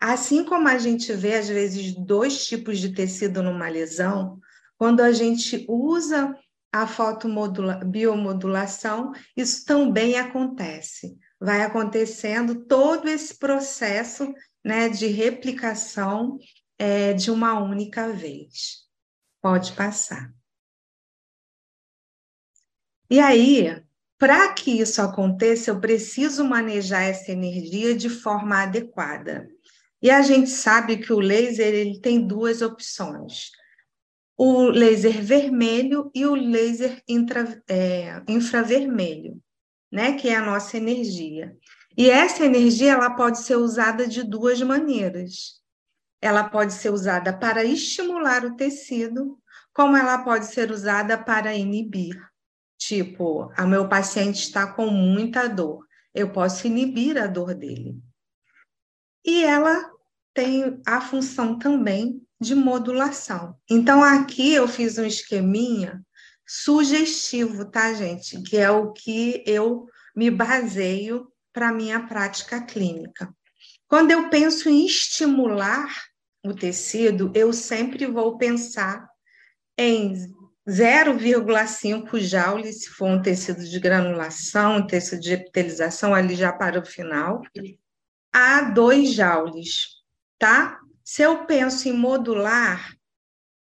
Assim 0.00 0.42
como 0.44 0.66
a 0.66 0.78
gente 0.78 1.12
vê, 1.12 1.34
às 1.34 1.48
vezes, 1.48 1.94
dois 1.94 2.46
tipos 2.46 2.78
de 2.78 2.94
tecido 2.94 3.42
numa 3.42 3.68
lesão, 3.68 4.40
quando 4.78 5.00
a 5.00 5.12
gente 5.12 5.66
usa 5.68 6.34
a 6.72 6.86
fotobiomodulação, 6.86 9.12
isso 9.36 9.66
também 9.66 10.16
acontece. 10.16 11.18
vai 11.38 11.60
acontecendo 11.62 12.64
todo 12.66 13.08
esse 13.08 13.38
processo 13.38 14.32
né, 14.64 14.88
de 14.88 15.06
replicação 15.06 16.38
é, 16.78 17.12
de 17.12 17.30
uma 17.30 17.60
única 17.60 18.10
vez. 18.10 18.86
Pode 19.42 19.72
passar. 19.72 20.32
E 23.10 23.18
aí, 23.18 23.82
para 24.16 24.52
que 24.52 24.70
isso 24.80 25.02
aconteça, 25.02 25.70
eu 25.70 25.80
preciso 25.80 26.44
manejar 26.44 27.02
essa 27.02 27.32
energia 27.32 27.94
de 27.94 28.08
forma 28.08 28.62
adequada. 28.62 29.48
E 30.00 30.10
a 30.10 30.22
gente 30.22 30.48
sabe 30.48 30.98
que 30.98 31.12
o 31.12 31.18
laser 31.18 31.74
ele 31.74 32.00
tem 32.00 32.24
duas 32.24 32.62
opções: 32.62 33.50
o 34.36 34.64
laser 34.64 35.22
vermelho 35.22 36.10
e 36.14 36.24
o 36.24 36.36
laser 36.36 37.02
intra, 37.08 37.62
é, 37.68 38.22
infravermelho, 38.28 39.42
né? 39.90 40.12
Que 40.12 40.28
é 40.28 40.36
a 40.36 40.44
nossa 40.44 40.76
energia. 40.76 41.56
E 41.96 42.08
essa 42.08 42.44
energia 42.44 42.92
ela 42.92 43.10
pode 43.10 43.40
ser 43.40 43.56
usada 43.56 44.06
de 44.06 44.22
duas 44.22 44.62
maneiras. 44.62 45.60
Ela 46.22 46.44
pode 46.44 46.74
ser 46.74 46.92
usada 46.92 47.36
para 47.36 47.64
estimular 47.64 48.44
o 48.44 48.54
tecido, 48.54 49.38
como 49.72 49.96
ela 49.96 50.18
pode 50.18 50.46
ser 50.46 50.70
usada 50.70 51.18
para 51.18 51.54
inibir. 51.54 52.29
Tipo, 52.80 53.52
a 53.54 53.66
meu 53.66 53.86
paciente 53.88 54.40
está 54.40 54.66
com 54.66 54.86
muita 54.86 55.46
dor, 55.46 55.86
eu 56.14 56.32
posso 56.32 56.66
inibir 56.66 57.18
a 57.18 57.26
dor 57.26 57.54
dele. 57.54 57.94
E 59.22 59.44
ela 59.44 59.90
tem 60.32 60.80
a 60.86 60.98
função 61.00 61.58
também 61.58 62.26
de 62.40 62.54
modulação. 62.54 63.54
Então, 63.68 64.02
aqui 64.02 64.54
eu 64.54 64.66
fiz 64.66 64.96
um 64.96 65.04
esqueminha 65.04 66.02
sugestivo, 66.46 67.66
tá, 67.66 67.92
gente? 67.92 68.42
Que 68.42 68.56
é 68.56 68.70
o 68.70 68.92
que 68.92 69.44
eu 69.46 69.86
me 70.16 70.30
baseio 70.30 71.30
para 71.52 71.72
minha 71.72 72.00
prática 72.08 72.62
clínica. 72.64 73.32
Quando 73.86 74.10
eu 74.10 74.30
penso 74.30 74.70
em 74.70 74.86
estimular 74.86 75.94
o 76.42 76.54
tecido, 76.54 77.30
eu 77.34 77.52
sempre 77.52 78.06
vou 78.06 78.38
pensar 78.38 79.06
em 79.76 80.14
0,5 80.68 82.18
joule, 82.20 82.72
se 82.72 82.88
for 82.90 83.08
um 83.08 83.22
tecido 83.22 83.64
de 83.64 83.80
granulação, 83.80 84.76
um 84.76 84.86
tecido 84.86 85.20
de 85.20 85.32
epitelização, 85.32 86.14
ali 86.14 86.34
já 86.34 86.52
para 86.52 86.78
o 86.78 86.84
final, 86.84 87.42
a 88.32 88.62
2 88.62 89.12
joules, 89.12 89.88
tá? 90.38 90.78
Se 91.02 91.22
eu 91.22 91.44
penso 91.46 91.88
em 91.88 91.92
modular, 91.92 92.94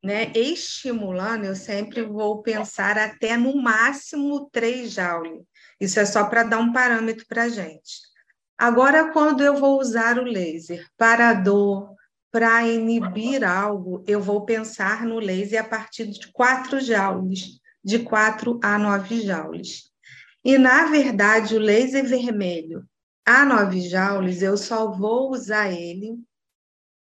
né, 0.03 0.31
estimulando, 0.35 1.45
eu 1.45 1.55
sempre 1.55 2.03
vou 2.03 2.41
pensar 2.41 2.97
até 2.97 3.37
no 3.37 3.55
máximo 3.61 4.49
3 4.51 4.91
joules. 4.91 5.43
Isso 5.79 5.99
é 5.99 6.05
só 6.05 6.25
para 6.25 6.43
dar 6.43 6.59
um 6.59 6.73
parâmetro 6.73 7.25
para 7.27 7.43
a 7.43 7.49
gente. 7.49 8.01
Agora, 8.57 9.11
quando 9.11 9.43
eu 9.43 9.55
vou 9.55 9.79
usar 9.79 10.19
o 10.19 10.23
laser 10.23 10.87
para 10.97 11.33
dor, 11.33 11.95
para 12.31 12.65
inibir 12.65 13.43
algo, 13.43 14.03
eu 14.07 14.21
vou 14.21 14.45
pensar 14.45 15.05
no 15.05 15.19
laser 15.19 15.61
a 15.61 15.67
partir 15.67 16.07
de 16.07 16.31
4 16.31 16.79
joules, 16.79 17.59
de 17.83 17.99
4 17.99 18.59
a 18.63 18.79
9 18.79 19.21
joules. 19.21 19.91
E, 20.43 20.57
na 20.57 20.85
verdade, 20.85 21.55
o 21.55 21.59
laser 21.59 22.07
vermelho 22.07 22.87
a 23.25 23.45
9 23.45 23.81
joules, 23.81 24.41
eu 24.41 24.57
só 24.57 24.91
vou 24.91 25.31
usar 25.31 25.71
ele 25.71 26.17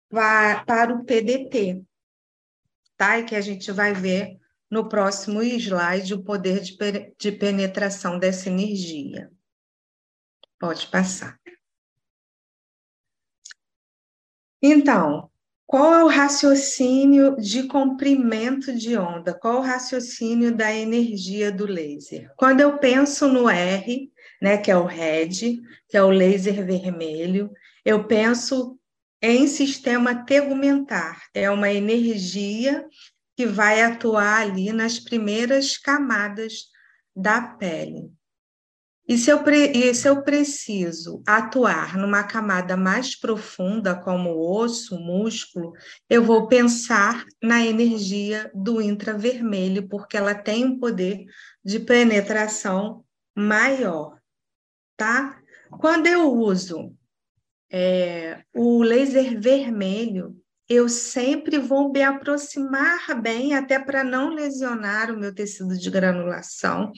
para, 0.10 0.64
para 0.66 0.94
o 0.94 1.06
PDT, 1.06 1.84
tá? 2.98 3.20
E 3.20 3.24
que 3.24 3.36
a 3.36 3.42
gente 3.42 3.72
vai 3.72 3.94
ver 3.94 4.38
no 4.70 4.90
próximo 4.90 5.44
slide 5.44 6.16
o 6.16 6.24
poder 6.24 6.60
de, 6.60 6.76
de 7.18 7.32
penetração 7.32 8.18
dessa 8.18 8.50
energia. 8.50 9.32
Pode 10.60 10.88
passar. 10.88 11.40
Então, 14.66 15.30
qual 15.68 15.94
é 15.94 16.04
o 16.06 16.08
raciocínio 16.08 17.36
de 17.36 17.64
comprimento 17.64 18.74
de 18.74 18.98
onda? 18.98 19.34
Qual 19.34 19.56
é 19.56 19.58
o 19.58 19.62
raciocínio 19.62 20.56
da 20.56 20.74
energia 20.74 21.52
do 21.52 21.66
laser? 21.66 22.32
Quando 22.38 22.62
eu 22.62 22.78
penso 22.78 23.28
no 23.28 23.50
R, 23.50 24.10
né, 24.42 24.58
que 24.58 24.72
é 24.72 24.78
o 24.78 24.86
RED, 24.86 25.60
que 25.90 25.98
é 25.98 26.02
o 26.02 26.10
laser 26.10 26.66
vermelho, 26.66 27.52
eu 27.84 28.08
penso 28.08 28.80
em 29.22 29.48
sistema 29.48 30.24
tegumentar. 30.24 31.24
É 31.34 31.52
uma 31.52 31.70
energia 31.70 32.86
que 33.36 33.46
vai 33.46 33.82
atuar 33.82 34.44
ali 34.44 34.72
nas 34.72 34.98
primeiras 34.98 35.78
camadas 35.78 36.68
da 37.14 37.42
pele. 37.42 38.14
E 39.06 39.18
se, 39.18 39.30
eu, 39.30 39.44
e 39.46 39.94
se 39.94 40.08
eu 40.08 40.24
preciso 40.24 41.22
atuar 41.28 41.98
numa 41.98 42.24
camada 42.24 42.78
mais 42.78 43.20
profunda, 43.20 43.94
como 43.94 44.40
osso, 44.40 44.98
músculo, 44.98 45.74
eu 46.10 46.24
vou 46.24 46.48
pensar 46.48 47.26
na 47.42 47.66
energia 47.66 48.50
do 48.56 48.82
intravermelho, 48.82 49.90
porque 49.90 50.16
ela 50.16 50.34
tem 50.34 50.64
um 50.66 50.80
poder 50.80 51.26
de 51.64 51.82
penetração 51.82 53.04
maior, 53.36 54.18
tá? 54.96 55.38
Quando 55.82 56.08
eu 56.08 56.32
uso 56.32 56.96
é, 57.70 58.42
o 58.54 58.84
laser 58.84 59.38
vermelho, 59.38 60.40
eu 60.70 60.88
sempre 60.88 61.58
vou 61.58 61.92
me 61.92 62.02
aproximar 62.02 63.22
bem, 63.22 63.54
até 63.54 63.78
para 63.78 64.04
não 64.04 64.30
lesionar 64.30 65.12
o 65.12 65.20
meu 65.20 65.34
tecido 65.34 65.78
de 65.78 65.90
granulação, 65.90 66.92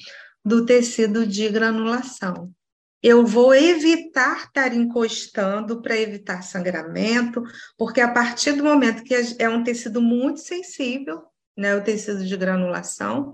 do 0.45 0.63
tecido 0.63 1.25
de 1.25 1.49
granulação. 1.49 2.53
Eu 3.01 3.25
vou 3.25 3.53
evitar 3.53 4.45
estar 4.45 4.73
encostando 4.73 5.81
para 5.81 5.97
evitar 5.97 6.43
sangramento, 6.43 7.43
porque 7.77 7.99
a 7.99 8.11
partir 8.11 8.53
do 8.53 8.63
momento 8.63 9.03
que 9.03 9.15
é 9.39 9.49
um 9.49 9.63
tecido 9.63 10.01
muito 10.01 10.39
sensível, 10.39 11.23
né, 11.57 11.75
o 11.75 11.83
tecido 11.83 12.25
de 12.25 12.37
granulação, 12.37 13.31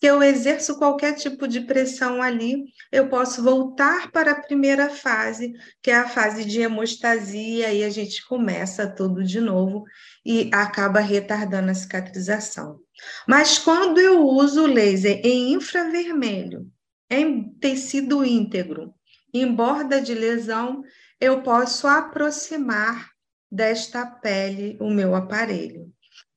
que 0.00 0.06
eu 0.06 0.22
exerço 0.22 0.76
qualquer 0.76 1.14
tipo 1.14 1.48
de 1.48 1.62
pressão 1.62 2.22
ali, 2.22 2.64
eu 2.92 3.08
posso 3.08 3.42
voltar 3.42 4.10
para 4.10 4.32
a 4.32 4.42
primeira 4.42 4.90
fase, 4.90 5.54
que 5.82 5.90
é 5.90 5.96
a 5.96 6.08
fase 6.08 6.44
de 6.44 6.60
hemostasia, 6.60 7.72
e 7.72 7.82
a 7.82 7.90
gente 7.90 8.22
começa 8.26 8.86
tudo 8.86 9.24
de 9.24 9.40
novo 9.40 9.84
e 10.24 10.50
acaba 10.52 11.00
retardando 11.00 11.70
a 11.70 11.74
cicatrização. 11.74 12.83
Mas 13.26 13.58
quando 13.58 13.98
eu 13.98 14.26
uso 14.26 14.66
laser 14.66 15.20
em 15.24 15.52
infravermelho, 15.52 16.70
em 17.10 17.52
tecido 17.54 18.24
íntegro, 18.24 18.94
em 19.32 19.52
borda 19.52 20.00
de 20.00 20.14
lesão, 20.14 20.82
eu 21.20 21.42
posso 21.42 21.86
aproximar 21.86 23.10
desta 23.50 24.06
pele 24.06 24.76
o 24.80 24.90
meu 24.90 25.14
aparelho, 25.14 25.92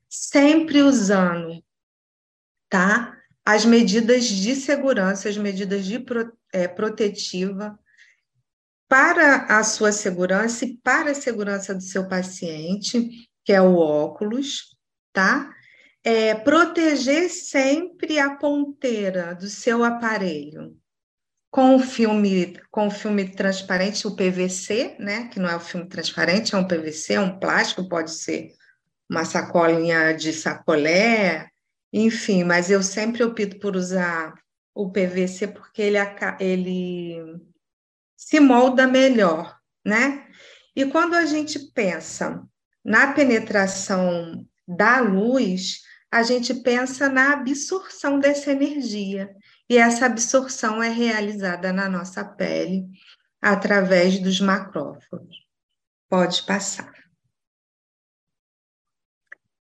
sempre 0.10 0.82
usando, 0.82 1.64
tá? 2.70 3.18
as 3.48 3.64
medidas 3.64 4.26
de 4.26 4.58
segurança, 4.58 5.30
as 5.30 5.38
medidas 5.38 5.86
de 5.86 6.06
é, 6.52 6.68
protetiva 6.68 7.80
para 8.90 9.58
a 9.58 9.64
sua 9.64 9.94
segurança 9.94 10.66
e 10.66 10.76
para 10.80 11.12
a 11.12 11.16
segurança 11.16 11.74
do 11.74 11.82
seu 11.82 12.10
paciente, 12.10 13.10
que 13.46 13.54
é 13.54 13.62
o 13.62 13.78
óculos, 13.78 14.76
tá? 15.14 15.50
É, 16.10 16.34
proteger 16.34 17.30
sempre 17.30 18.18
a 18.18 18.34
ponteira 18.38 19.36
do 19.36 19.50
seu 19.50 19.84
aparelho 19.84 20.74
com 21.52 21.76
o 21.76 21.80
filme 21.80 22.58
com 22.72 22.88
o 22.88 22.90
filme 22.90 23.30
transparente, 23.30 24.08
o 24.08 24.16
PVC, 24.16 24.96
né? 25.00 25.28
Que 25.28 25.38
não 25.38 25.50
é 25.50 25.58
o 25.58 25.60
filme 25.60 25.86
transparente, 25.86 26.56
é 26.56 26.58
um 26.58 26.66
PVC, 26.66 27.16
é 27.16 27.20
um 27.20 27.38
plástico, 27.38 27.90
pode 27.90 28.12
ser 28.12 28.54
uma 29.10 29.26
sacolinha 29.26 30.14
de 30.14 30.32
sacolé, 30.32 31.50
enfim, 31.92 32.46
mas 32.46 32.72
eu 32.72 32.82
sempre 32.82 33.22
opto 33.22 33.60
por 33.60 33.76
usar 33.76 34.34
o 34.74 34.90
PVC 34.90 35.48
porque 35.48 35.82
ele, 35.82 35.98
ele 36.40 37.22
se 38.16 38.40
molda 38.40 38.88
melhor, 38.88 39.60
né? 39.86 40.26
E 40.74 40.86
quando 40.86 41.16
a 41.16 41.26
gente 41.26 41.60
pensa 41.74 42.48
na 42.82 43.12
penetração 43.12 44.48
da 44.66 45.02
luz, 45.02 45.86
a 46.12 46.24
gente 46.24 46.54
pensa 46.54 47.10
na 47.10 47.34
absorção 47.34 48.20
dessa 48.20 48.52
energia. 48.52 49.36
E 49.70 49.78
essa 49.78 50.06
absorção 50.06 50.82
é 50.82 50.90
realizada 50.90 51.74
na 51.74 51.90
nossa 51.90 52.24
pele 52.24 52.88
através 53.42 54.20
dos 54.20 54.40
macrófagos. 54.40 55.46
Pode 56.10 56.44
passar. 56.44 56.94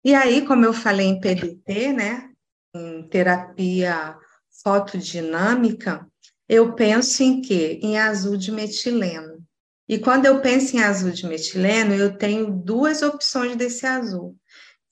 E 0.04 0.13
aí, 0.13 0.46
como 0.46 0.65
eu 0.65 0.74
falei 0.74 1.08
em 1.08 1.19
PDT, 1.19 1.93
né, 1.93 2.30
em 2.76 3.08
terapia 3.08 4.17
fotodinâmica, 4.63 6.06
eu 6.50 6.76
penso 6.76 7.24
em 7.24 7.41
quê? 7.41 7.80
Em 7.82 7.98
azul 7.98 8.36
de 8.36 8.52
metileno. 8.52 9.43
E 9.88 9.98
quando 9.98 10.26
eu 10.26 10.41
penso 10.41 10.76
em 10.76 10.82
azul 10.82 11.12
de 11.12 11.26
metileno, 11.26 11.93
eu 11.93 12.17
tenho 12.17 12.52
duas 12.52 13.02
opções 13.02 13.56
desse 13.56 13.86
azul, 13.86 14.36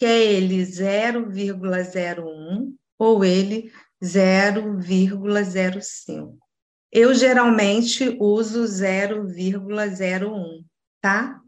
que 0.02 0.06
é 0.06 0.34
ele 0.34 0.64
0,01 0.64 2.74
ou 2.98 3.24
ele 3.24 3.72
0,05. 4.04 6.38
Eu 6.92 7.14
geralmente 7.14 8.18
uso 8.20 8.64
0,01, 8.64 10.66
tá? 11.00 11.40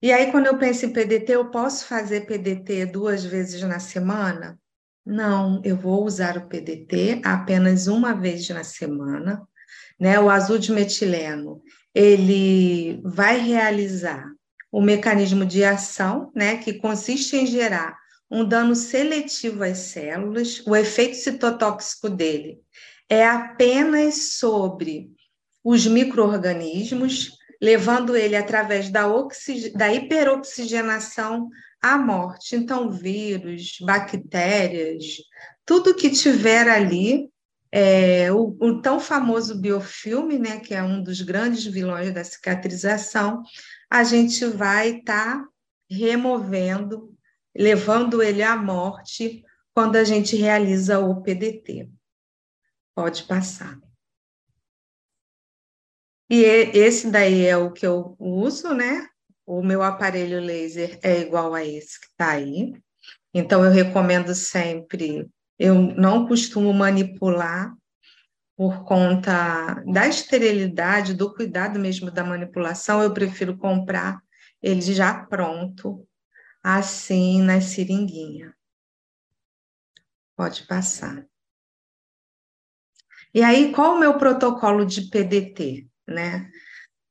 E 0.00 0.12
aí, 0.12 0.30
quando 0.30 0.46
eu 0.46 0.56
penso 0.56 0.86
em 0.86 0.92
PDT, 0.92 1.34
eu 1.34 1.50
posso 1.50 1.86
fazer 1.86 2.26
PDT 2.26 2.86
duas 2.86 3.24
vezes 3.24 3.60
na 3.62 3.80
semana? 3.80 4.56
Não, 5.04 5.60
eu 5.64 5.76
vou 5.76 6.04
usar 6.04 6.36
o 6.36 6.46
PDT 6.46 7.22
apenas 7.24 7.88
uma 7.88 8.14
vez 8.14 8.48
na 8.50 8.62
semana. 8.62 9.42
Né? 9.98 10.20
O 10.20 10.30
azul 10.30 10.58
de 10.58 10.70
metileno, 10.70 11.60
ele 11.92 13.00
vai 13.02 13.40
realizar 13.40 14.32
o 14.74 14.80
mecanismo 14.80 15.46
de 15.46 15.62
ação, 15.62 16.32
né, 16.34 16.56
que 16.56 16.72
consiste 16.72 17.36
em 17.36 17.46
gerar 17.46 17.96
um 18.28 18.44
dano 18.44 18.74
seletivo 18.74 19.62
às 19.62 19.78
células. 19.78 20.64
O 20.66 20.74
efeito 20.74 21.14
citotóxico 21.14 22.10
dele 22.10 22.58
é 23.08 23.24
apenas 23.24 24.32
sobre 24.32 25.12
os 25.62 25.86
micro-organismos, 25.86 27.30
levando 27.62 28.16
ele 28.16 28.34
através 28.34 28.90
da, 28.90 29.04
da 29.76 29.94
hiperoxigenação 29.94 31.48
à 31.80 31.96
morte. 31.96 32.56
Então, 32.56 32.90
vírus, 32.90 33.76
bactérias, 33.80 35.04
tudo 35.64 35.94
que 35.94 36.10
tiver 36.10 36.68
ali, 36.68 37.30
é, 37.70 38.32
o, 38.32 38.56
o, 38.60 38.82
tão 38.82 38.98
famoso 38.98 39.60
biofilme, 39.60 40.36
né, 40.36 40.58
que 40.58 40.74
é 40.74 40.82
um 40.82 41.00
dos 41.00 41.20
grandes 41.20 41.64
vilões 41.64 42.12
da 42.12 42.24
cicatrização, 42.24 43.40
a 43.94 44.02
gente 44.02 44.44
vai 44.46 44.98
estar 44.98 45.38
tá 45.38 45.48
removendo, 45.88 47.16
levando 47.56 48.20
ele 48.20 48.42
à 48.42 48.56
morte 48.56 49.44
quando 49.72 49.94
a 49.94 50.02
gente 50.02 50.34
realiza 50.34 50.98
o 50.98 51.22
PDT. 51.22 51.88
Pode 52.92 53.22
passar. 53.22 53.78
E 56.28 56.42
esse 56.42 57.08
daí 57.08 57.46
é 57.46 57.56
o 57.56 57.70
que 57.70 57.86
eu 57.86 58.16
uso, 58.18 58.74
né? 58.74 59.06
O 59.46 59.62
meu 59.62 59.80
aparelho 59.80 60.40
laser 60.40 60.98
é 61.00 61.20
igual 61.20 61.54
a 61.54 61.64
esse 61.64 62.00
que 62.00 62.06
está 62.06 62.30
aí. 62.30 62.72
Então, 63.32 63.64
eu 63.64 63.70
recomendo 63.70 64.34
sempre. 64.34 65.30
Eu 65.56 65.76
não 65.76 66.26
costumo 66.26 66.72
manipular 66.72 67.72
por 68.56 68.84
conta 68.84 69.82
da 69.86 70.06
esterilidade, 70.06 71.14
do 71.14 71.34
cuidado 71.34 71.78
mesmo 71.78 72.10
da 72.10 72.24
manipulação. 72.24 73.02
Eu 73.02 73.12
prefiro 73.12 73.56
comprar 73.56 74.22
ele 74.62 74.80
já 74.80 75.12
pronto, 75.26 76.06
assim, 76.62 77.42
na 77.42 77.60
seringuinha. 77.60 78.54
Pode 80.36 80.66
passar. 80.66 81.26
E 83.32 83.42
aí, 83.42 83.72
qual 83.72 83.96
o 83.96 84.00
meu 84.00 84.16
protocolo 84.16 84.86
de 84.86 85.02
PDT? 85.10 85.86
Né? 86.06 86.50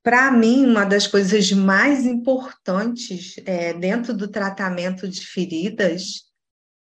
Para 0.01 0.31
mim, 0.31 0.65
uma 0.65 0.85
das 0.85 1.05
coisas 1.05 1.51
mais 1.51 2.05
importantes 2.05 3.35
é, 3.45 3.73
dentro 3.73 4.13
do 4.13 4.27
tratamento 4.27 5.07
de 5.07 5.25
feridas 5.25 6.23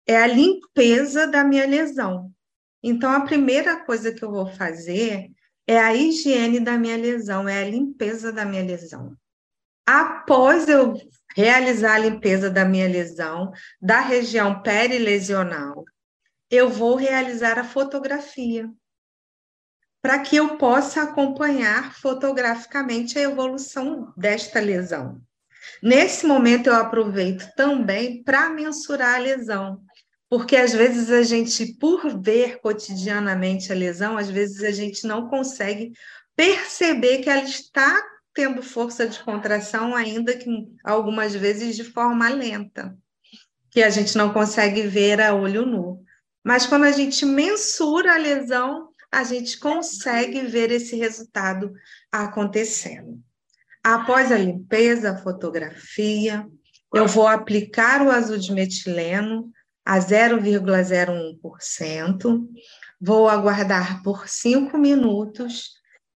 é 0.07 0.17
a 0.17 0.27
limpeza 0.27 1.27
da 1.27 1.43
minha 1.43 1.67
lesão. 1.67 2.33
Então, 2.83 3.09
a 3.11 3.21
primeira 3.21 3.79
coisa 3.85 4.11
que 4.11 4.23
eu 4.23 4.29
vou 4.29 4.45
fazer 4.45 5.31
é 5.65 5.79
a 5.79 5.95
higiene 5.95 6.59
da 6.59 6.77
minha 6.77 6.97
lesão, 6.97 7.47
é 7.47 7.63
a 7.63 7.69
limpeza 7.69 8.31
da 8.31 8.43
minha 8.43 8.63
lesão. 8.63 9.15
Após 9.85 10.67
eu 10.67 10.93
realizar 11.35 11.95
a 11.95 11.99
limpeza 11.99 12.49
da 12.49 12.65
minha 12.65 12.87
lesão, 12.87 13.51
da 13.81 14.01
região 14.01 14.61
perilesional, 14.61 15.83
eu 16.49 16.69
vou 16.69 16.95
realizar 16.95 17.57
a 17.57 17.63
fotografia 17.63 18.69
para 20.01 20.19
que 20.19 20.35
eu 20.35 20.57
possa 20.57 21.03
acompanhar 21.03 21.95
fotograficamente 21.95 23.17
a 23.17 23.21
evolução 23.21 24.13
desta 24.17 24.59
lesão. 24.59 25.21
Nesse 25.81 26.27
momento, 26.27 26.67
eu 26.67 26.75
aproveito 26.75 27.49
também 27.55 28.21
para 28.21 28.49
mensurar 28.49 29.15
a 29.15 29.19
lesão, 29.19 29.81
porque 30.33 30.55
às 30.55 30.73
vezes 30.73 31.11
a 31.11 31.21
gente, 31.21 31.75
por 31.75 32.19
ver 32.19 32.59
cotidianamente 32.59 33.71
a 33.71 33.75
lesão, 33.75 34.17
às 34.17 34.31
vezes 34.31 34.63
a 34.63 34.71
gente 34.71 35.05
não 35.05 35.29
consegue 35.29 35.93
perceber 36.35 37.19
que 37.19 37.29
ela 37.29 37.43
está 37.43 38.03
tendo 38.33 38.63
força 38.63 39.07
de 39.07 39.19
contração, 39.19 39.95
ainda 39.95 40.35
que 40.35 40.49
algumas 40.83 41.35
vezes 41.35 41.75
de 41.75 41.83
forma 41.83 42.29
lenta, 42.29 42.97
que 43.69 43.83
a 43.83 43.91
gente 43.91 44.17
não 44.17 44.33
consegue 44.33 44.81
ver 44.81 45.21
a 45.21 45.35
olho 45.35 45.67
nu. 45.67 46.03
Mas 46.43 46.65
quando 46.65 46.85
a 46.85 46.91
gente 46.91 47.27
mensura 47.27 48.15
a 48.15 48.17
lesão, 48.17 48.89
a 49.11 49.23
gente 49.23 49.59
consegue 49.59 50.41
ver 50.47 50.71
esse 50.71 50.95
resultado 50.95 51.71
acontecendo. 52.11 53.21
Após 53.83 54.31
a 54.31 54.37
limpeza, 54.39 55.11
a 55.11 55.17
fotografia, 55.17 56.43
eu 56.91 57.07
vou 57.07 57.27
aplicar 57.27 58.01
o 58.01 58.09
azul 58.09 58.37
de 58.37 58.51
metileno 58.51 59.53
a 59.85 59.99
0,01%, 59.99 62.47
vou 62.99 63.29
aguardar 63.29 64.01
por 64.01 64.27
5 64.29 64.75
minutos 64.77 65.73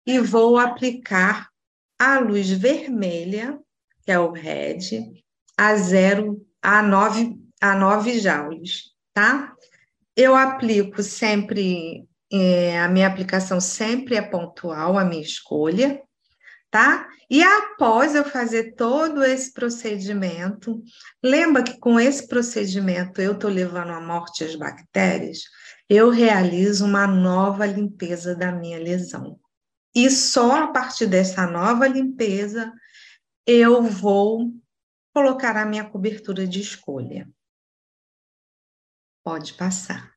e 0.07 0.21
vou 0.21 0.59
aplicar 0.59 1.49
a 1.99 2.19
luz 2.19 2.51
vermelha, 2.51 3.59
que 4.05 4.13
é 4.13 4.19
o 4.19 4.33
RED, 4.33 5.23
a 5.57 5.75
0 5.75 6.47
a 6.63 6.83
9 6.83 7.35
a 7.61 7.75
9 7.75 8.21
joules, 8.21 8.93
tá? 9.13 9.55
Eu 10.15 10.37
aplico 10.37 11.03
sempre 11.03 12.07
é, 12.33 12.81
a 12.81 12.89
minha 12.89 13.07
aplicação 13.07 13.61
sempre 13.61 14.17
é 14.17 14.23
pontual, 14.23 14.99
a 14.99 15.05
minha 15.05 15.23
escolha, 15.23 16.03
tá? 16.77 17.09
E 17.31 17.43
após 17.43 18.15
eu 18.15 18.23
fazer 18.23 18.75
todo 18.75 19.25
esse 19.25 19.51
procedimento, 19.51 20.83
lembra 21.23 21.63
que 21.63 21.79
com 21.79 21.99
esse 21.99 22.29
procedimento 22.29 23.19
eu 23.19 23.33
estou 23.33 23.49
levando 23.49 23.93
à 23.93 24.01
morte 24.01 24.45
as 24.45 24.55
bactérias, 24.55 25.39
eu 25.89 26.11
realizo 26.11 26.85
uma 26.85 27.07
nova 27.07 27.65
limpeza 27.65 28.37
da 28.37 28.53
minha 28.53 28.79
lesão. 28.79 29.41
E 29.95 30.11
só 30.11 30.65
a 30.65 30.67
partir 30.67 31.07
dessa 31.07 31.47
nova 31.47 31.89
limpeza 31.89 32.71
eu 33.47 33.83
vou 33.83 34.53
colocar 35.15 35.57
a 35.57 35.65
minha 35.65 35.89
cobertura 35.89 36.47
de 36.47 36.61
escolha. 36.61 37.27
Pode 39.25 39.55
passar. 39.55 40.16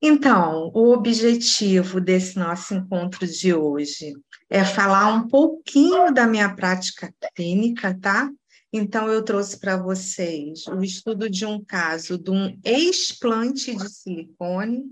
Então, 0.00 0.70
o 0.74 0.92
objetivo 0.92 2.00
desse 2.00 2.38
nosso 2.38 2.74
encontro 2.74 3.26
de 3.26 3.54
hoje 3.54 4.14
é 4.50 4.64
falar 4.64 5.12
um 5.14 5.26
pouquinho 5.26 6.12
da 6.12 6.26
minha 6.26 6.54
prática 6.54 7.12
clínica, 7.34 7.98
tá? 7.98 8.30
Então, 8.72 9.08
eu 9.08 9.24
trouxe 9.24 9.58
para 9.58 9.76
vocês 9.76 10.66
o 10.66 10.82
estudo 10.82 11.30
de 11.30 11.46
um 11.46 11.64
caso 11.64 12.18
de 12.18 12.30
um 12.30 12.58
explante 12.62 13.74
de 13.74 13.88
silicone, 13.88 14.84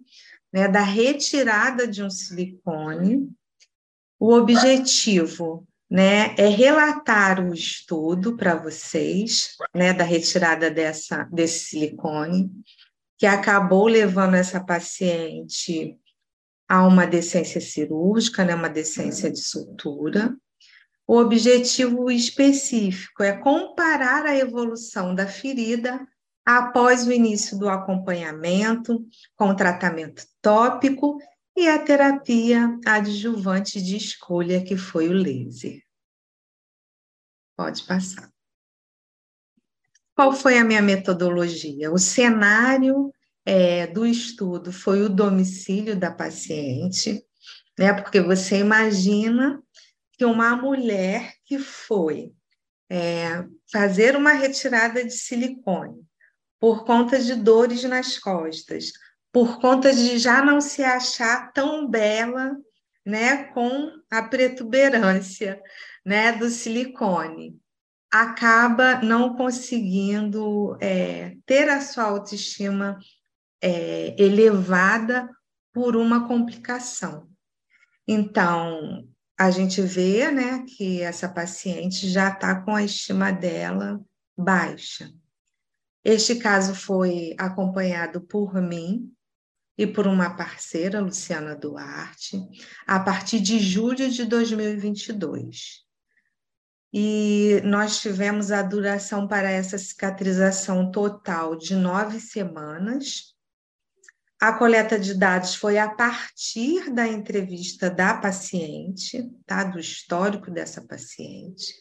né, 0.51 0.69
da 0.69 0.83
retirada 0.83 1.87
de 1.87 2.03
um 2.03 2.09
silicone. 2.09 3.29
O 4.19 4.33
objetivo 4.33 5.67
né, 5.91 6.35
é 6.39 6.49
relatar 6.49 7.45
o 7.45 7.53
estudo 7.53 8.37
para 8.37 8.55
vocês, 8.55 9.51
né, 9.75 9.93
da 9.93 10.05
retirada 10.05 10.71
dessa, 10.71 11.25
desse 11.25 11.67
silicone 11.67 12.51
que 13.19 13.27
acabou 13.27 13.87
levando 13.87 14.35
essa 14.35 14.63
paciente 14.63 15.99
a 16.69 16.87
uma 16.87 17.07
decência 17.07 17.61
cirúrgica, 17.61 18.45
né, 18.45 18.55
uma 18.55 18.69
decência 18.69 19.31
de 19.31 19.41
sutura. 19.41 20.37
O 21.07 21.19
objetivo 21.19 22.11
específico 22.11 23.23
é 23.23 23.37
comparar 23.37 24.25
a 24.25 24.37
evolução 24.37 25.15
da 25.15 25.27
ferida 25.27 26.07
após 26.45 27.07
o 27.07 27.13
início 27.13 27.59
do 27.59 27.69
acompanhamento 27.69 29.07
com 29.37 29.51
o 29.51 29.57
tratamento 29.57 30.25
tópico 30.43 31.19
e 31.57 31.69
a 31.69 31.79
terapia 31.79 32.79
adjuvante 32.85 33.81
de 33.81 33.97
escolha, 33.97 34.65
que 34.65 34.77
foi 34.77 35.09
o 35.09 35.13
laser. 35.13 35.81
Pode 37.57 37.85
passar. 37.85 38.34
Qual 40.15 40.33
foi 40.33 40.59
a 40.59 40.65
minha 40.65 40.81
metodologia? 40.81 41.91
O 41.91 41.99
cenário 41.99 43.13
é, 43.45 43.87
do 43.87 44.07
estudo 44.07 44.73
foi 44.73 45.03
o 45.03 45.09
domicílio 45.09 45.97
da 45.97 46.11
paciente, 46.11 47.25
né? 47.79 47.93
Porque 47.93 48.21
você 48.21 48.59
imagina 48.59 49.61
que 50.13 50.25
uma 50.25 50.57
mulher 50.57 51.35
que 51.45 51.59
foi 51.59 52.33
é, 52.89 53.45
fazer 53.71 54.17
uma 54.17 54.33
retirada 54.33 55.05
de 55.05 55.13
silicone 55.13 56.01
por 56.61 56.85
conta 56.85 57.19
de 57.19 57.35
dores 57.35 57.83
nas 57.85 58.17
costas, 58.19 58.93
por 59.33 59.61
conta 59.61 59.93
de 59.93 60.17
já 60.17 60.45
não 60.45 60.61
se 60.61 60.85
achar 60.85 61.53
tão 61.53 61.89
bela, 61.91 62.57
né, 63.05 63.45
com 63.53 63.91
a 64.11 64.23
protuberância, 64.23 65.61
né, 66.07 66.33
do 66.33 66.49
silicone 66.49 67.61
acaba 68.15 69.03
não 69.03 69.35
conseguindo 69.35 70.79
é, 70.81 71.37
ter 71.45 71.69
a 71.69 71.81
sua 71.81 72.05
autoestima 72.05 72.97
é, 73.61 74.15
elevada 74.17 75.29
por 75.73 75.97
uma 75.97 76.29
complicação. 76.29 77.29
Então, 78.07 79.05
a 79.37 79.51
gente 79.51 79.83
vê 79.83 80.31
né, 80.31 80.65
que 80.65 81.03
essa 81.03 81.29
paciente 81.29 82.09
já 82.09 82.29
está 82.29 82.63
com 82.63 82.77
a 82.77 82.85
estima 82.85 83.33
dela 83.33 84.01
baixa. 84.39 85.13
Este 86.05 86.37
caso 86.37 86.73
foi 86.73 87.35
acompanhado 87.37 88.21
por 88.21 88.63
mim 88.63 89.13
e 89.77 89.89
por 89.89 90.07
uma 90.07 90.37
parceira, 90.37 91.01
Luciana 91.01 91.57
Duarte, 91.57 92.39
a 92.87 93.01
partir 93.01 93.41
de 93.41 93.59
julho 93.59 94.09
de 94.09 94.25
2022. 94.25 95.84
E 96.97 97.61
nós 97.65 98.01
tivemos 98.01 98.53
a 98.53 98.63
duração 98.63 99.27
para 99.27 99.51
essa 99.51 99.77
cicatrização 99.77 100.93
total 100.93 101.57
de 101.57 101.75
nove 101.75 102.21
semanas. 102.21 103.35
A 104.41 104.53
coleta 104.53 104.97
de 104.97 105.13
dados 105.13 105.57
foi 105.57 105.77
a 105.77 105.93
partir 105.93 106.95
da 106.95 107.05
entrevista 107.05 107.91
da 107.91 108.15
paciente, 108.15 109.29
tá? 109.45 109.65
do 109.65 109.81
histórico 109.81 110.53
dessa 110.53 110.87
paciente. 110.87 111.75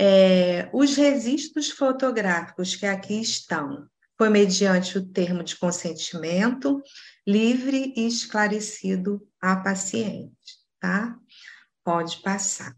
É, 0.00 0.68
os 0.72 0.96
registros 0.96 1.70
fotográficos 1.70 2.74
que 2.74 2.86
aqui 2.86 3.20
estão 3.20 3.88
foi 4.18 4.30
mediante 4.30 4.98
o 4.98 5.06
termo 5.06 5.44
de 5.44 5.56
consentimento 5.56 6.82
livre 7.24 7.92
e 7.96 8.04
esclarecido 8.08 9.24
à 9.40 9.54
paciente, 9.54 10.58
tá? 10.80 11.16
Pode 11.84 12.20
passar. 12.20 12.74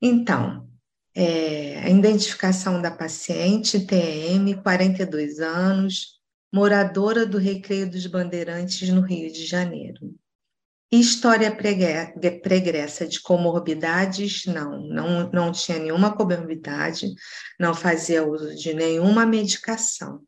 Então, 0.00 0.68
é, 1.14 1.80
a 1.80 1.90
identificação 1.90 2.80
da 2.80 2.90
paciente, 2.90 3.84
TM, 3.84 4.54
42 4.62 5.40
anos, 5.40 6.18
moradora 6.52 7.26
do 7.26 7.38
Recreio 7.38 7.90
dos 7.90 8.06
Bandeirantes, 8.06 8.88
no 8.88 9.00
Rio 9.00 9.30
de 9.32 9.44
Janeiro. 9.44 10.14
História 10.90 11.54
pregressa 11.54 13.06
de 13.06 13.20
comorbidades, 13.20 14.46
não, 14.46 14.80
não, 14.80 15.30
não 15.30 15.52
tinha 15.52 15.78
nenhuma 15.78 16.16
comorbidade, 16.16 17.12
não 17.60 17.74
fazia 17.74 18.26
uso 18.26 18.54
de 18.54 18.72
nenhuma 18.72 19.26
medicação. 19.26 20.22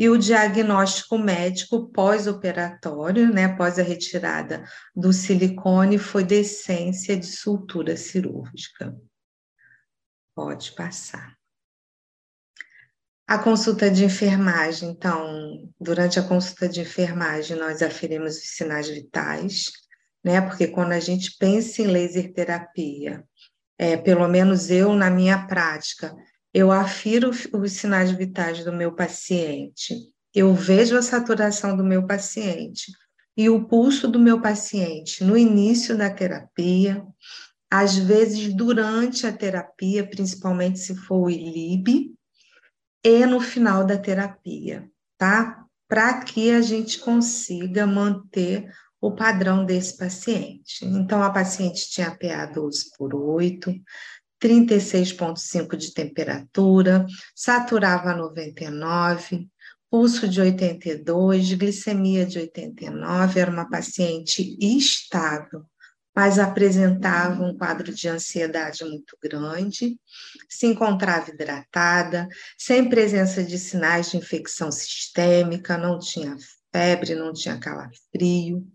E 0.00 0.08
o 0.08 0.16
diagnóstico 0.16 1.18
médico 1.18 1.90
pós-operatório, 1.90 3.30
né, 3.30 3.44
após 3.44 3.78
a 3.78 3.82
retirada 3.82 4.64
do 4.96 5.12
silicone, 5.12 5.98
foi 5.98 6.24
decência 6.24 7.14
de 7.14 7.26
sutura 7.26 7.94
cirúrgica. 7.98 8.96
Pode 10.34 10.72
passar. 10.72 11.36
A 13.26 13.36
consulta 13.36 13.90
de 13.90 14.02
enfermagem, 14.02 14.88
então, 14.88 15.70
durante 15.78 16.18
a 16.18 16.26
consulta 16.26 16.66
de 16.66 16.80
enfermagem, 16.80 17.58
nós 17.58 17.82
aferimos 17.82 18.38
os 18.38 18.56
sinais 18.56 18.88
vitais, 18.88 19.70
né? 20.24 20.40
Porque 20.40 20.66
quando 20.66 20.92
a 20.92 21.00
gente 21.00 21.36
pensa 21.36 21.82
em 21.82 21.88
laser 21.88 22.32
terapia, 22.32 23.22
é, 23.76 23.98
pelo 23.98 24.26
menos 24.28 24.70
eu, 24.70 24.94
na 24.94 25.10
minha 25.10 25.46
prática, 25.46 26.16
eu 26.52 26.72
afiro 26.72 27.30
os 27.30 27.72
sinais 27.72 28.10
vitais 28.10 28.64
do 28.64 28.72
meu 28.72 28.92
paciente, 28.92 29.94
eu 30.34 30.54
vejo 30.54 30.96
a 30.96 31.02
saturação 31.02 31.76
do 31.76 31.84
meu 31.84 32.06
paciente 32.06 32.92
e 33.36 33.48
o 33.48 33.64
pulso 33.64 34.08
do 34.08 34.18
meu 34.18 34.40
paciente 34.40 35.24
no 35.24 35.36
início 35.36 35.96
da 35.96 36.10
terapia, 36.10 37.04
às 37.70 37.96
vezes 37.96 38.52
durante 38.52 39.26
a 39.26 39.32
terapia, 39.32 40.06
principalmente 40.06 40.78
se 40.78 40.94
for 40.94 41.26
o 41.26 41.30
ILIB, 41.30 42.12
e 43.02 43.26
no 43.26 43.40
final 43.40 43.84
da 43.86 43.96
terapia, 43.96 44.90
tá? 45.16 45.64
Para 45.88 46.20
que 46.20 46.50
a 46.50 46.60
gente 46.60 46.98
consiga 46.98 47.86
manter 47.86 48.70
o 49.00 49.12
padrão 49.12 49.64
desse 49.64 49.96
paciente. 49.96 50.84
Então, 50.84 51.22
a 51.22 51.30
paciente 51.30 51.88
tinha 51.90 52.10
PA 52.10 52.44
12 52.46 52.90
por 52.98 53.14
8, 53.14 53.74
36,5 54.40 55.76
de 55.76 55.92
temperatura, 55.92 57.06
saturava 57.34 58.14
99, 58.14 59.48
pulso 59.90 60.28
de 60.28 60.40
82, 60.40 61.52
glicemia 61.52 62.24
de 62.24 62.38
89, 62.38 63.40
era 63.40 63.50
uma 63.50 63.68
paciente 63.68 64.56
estável 64.60 65.64
mas 66.14 66.38
apresentava 66.38 67.42
um 67.42 67.56
quadro 67.56 67.94
de 67.94 68.08
ansiedade 68.08 68.84
muito 68.84 69.16
grande, 69.22 69.98
se 70.48 70.66
encontrava 70.66 71.30
hidratada, 71.30 72.28
sem 72.58 72.88
presença 72.88 73.42
de 73.44 73.58
sinais 73.58 74.10
de 74.10 74.16
infecção 74.16 74.70
sistêmica, 74.70 75.78
não 75.78 75.98
tinha 75.98 76.36
febre, 76.72 77.14
não 77.14 77.32
tinha 77.32 77.58
calafrio, 77.58 78.66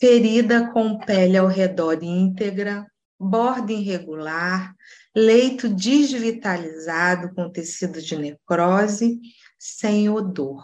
ferida 0.00 0.70
com 0.72 0.98
pele 0.98 1.36
ao 1.36 1.46
redor 1.46 2.02
íntegra, 2.02 2.86
borda 3.24 3.72
irregular, 3.72 4.74
leito 5.14 5.68
desvitalizado 5.68 7.34
com 7.34 7.50
tecido 7.50 8.00
de 8.00 8.16
necrose, 8.16 9.20
sem 9.58 10.08
odor. 10.08 10.62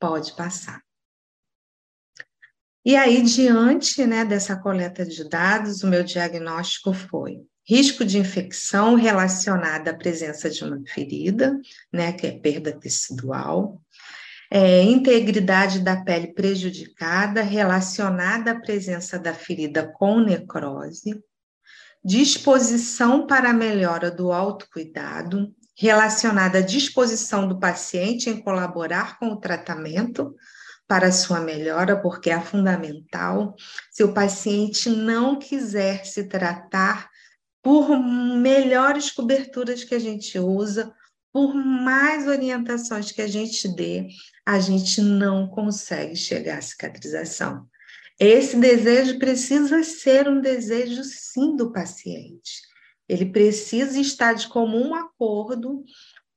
Pode 0.00 0.34
passar. 0.34 0.82
E 2.84 2.94
aí, 2.94 3.20
diante 3.22 4.06
né, 4.06 4.24
dessa 4.24 4.56
coleta 4.56 5.04
de 5.04 5.28
dados, 5.28 5.82
o 5.82 5.88
meu 5.88 6.04
diagnóstico 6.04 6.92
foi 6.92 7.44
risco 7.68 8.04
de 8.04 8.16
infecção 8.16 8.94
relacionada 8.94 9.90
à 9.90 9.96
presença 9.96 10.48
de 10.48 10.62
uma 10.62 10.80
ferida, 10.86 11.60
né, 11.92 12.12
que 12.12 12.26
é 12.28 12.38
perda 12.38 12.78
tecidual, 12.78 13.82
é, 14.50 14.82
integridade 14.82 15.80
da 15.80 15.96
pele 15.96 16.28
prejudicada 16.28 17.42
relacionada 17.42 18.52
à 18.52 18.60
presença 18.60 19.18
da 19.18 19.34
ferida 19.34 19.86
com 19.86 20.20
necrose, 20.20 21.22
disposição 22.04 23.26
para 23.26 23.50
a 23.50 23.54
melhora 23.54 24.10
do 24.10 24.32
autocuidado, 24.32 25.52
relacionada 25.76 26.58
à 26.58 26.62
disposição 26.62 27.48
do 27.48 27.58
paciente 27.58 28.30
em 28.30 28.40
colaborar 28.40 29.18
com 29.18 29.28
o 29.28 29.40
tratamento, 29.40 30.34
para 30.88 31.10
sua 31.10 31.40
melhora, 31.40 32.00
porque 32.00 32.30
é 32.30 32.40
fundamental. 32.40 33.56
Se 33.90 34.04
o 34.04 34.14
paciente 34.14 34.88
não 34.88 35.36
quiser 35.36 36.04
se 36.06 36.24
tratar, 36.24 37.10
por 37.62 37.98
melhores 37.98 39.10
coberturas 39.10 39.82
que 39.82 39.92
a 39.92 39.98
gente 39.98 40.38
usa, 40.38 40.94
por 41.36 41.54
mais 41.54 42.26
orientações 42.26 43.12
que 43.12 43.20
a 43.20 43.26
gente 43.26 43.68
dê, 43.68 44.08
a 44.46 44.58
gente 44.58 45.02
não 45.02 45.46
consegue 45.46 46.16
chegar 46.16 46.56
à 46.56 46.62
cicatrização. 46.62 47.68
Esse 48.18 48.56
desejo 48.56 49.18
precisa 49.18 49.82
ser 49.82 50.30
um 50.30 50.40
desejo, 50.40 51.04
sim, 51.04 51.54
do 51.54 51.70
paciente. 51.70 52.62
Ele 53.06 53.26
precisa 53.26 54.00
estar 54.00 54.32
de 54.32 54.48
comum 54.48 54.94
acordo 54.94 55.84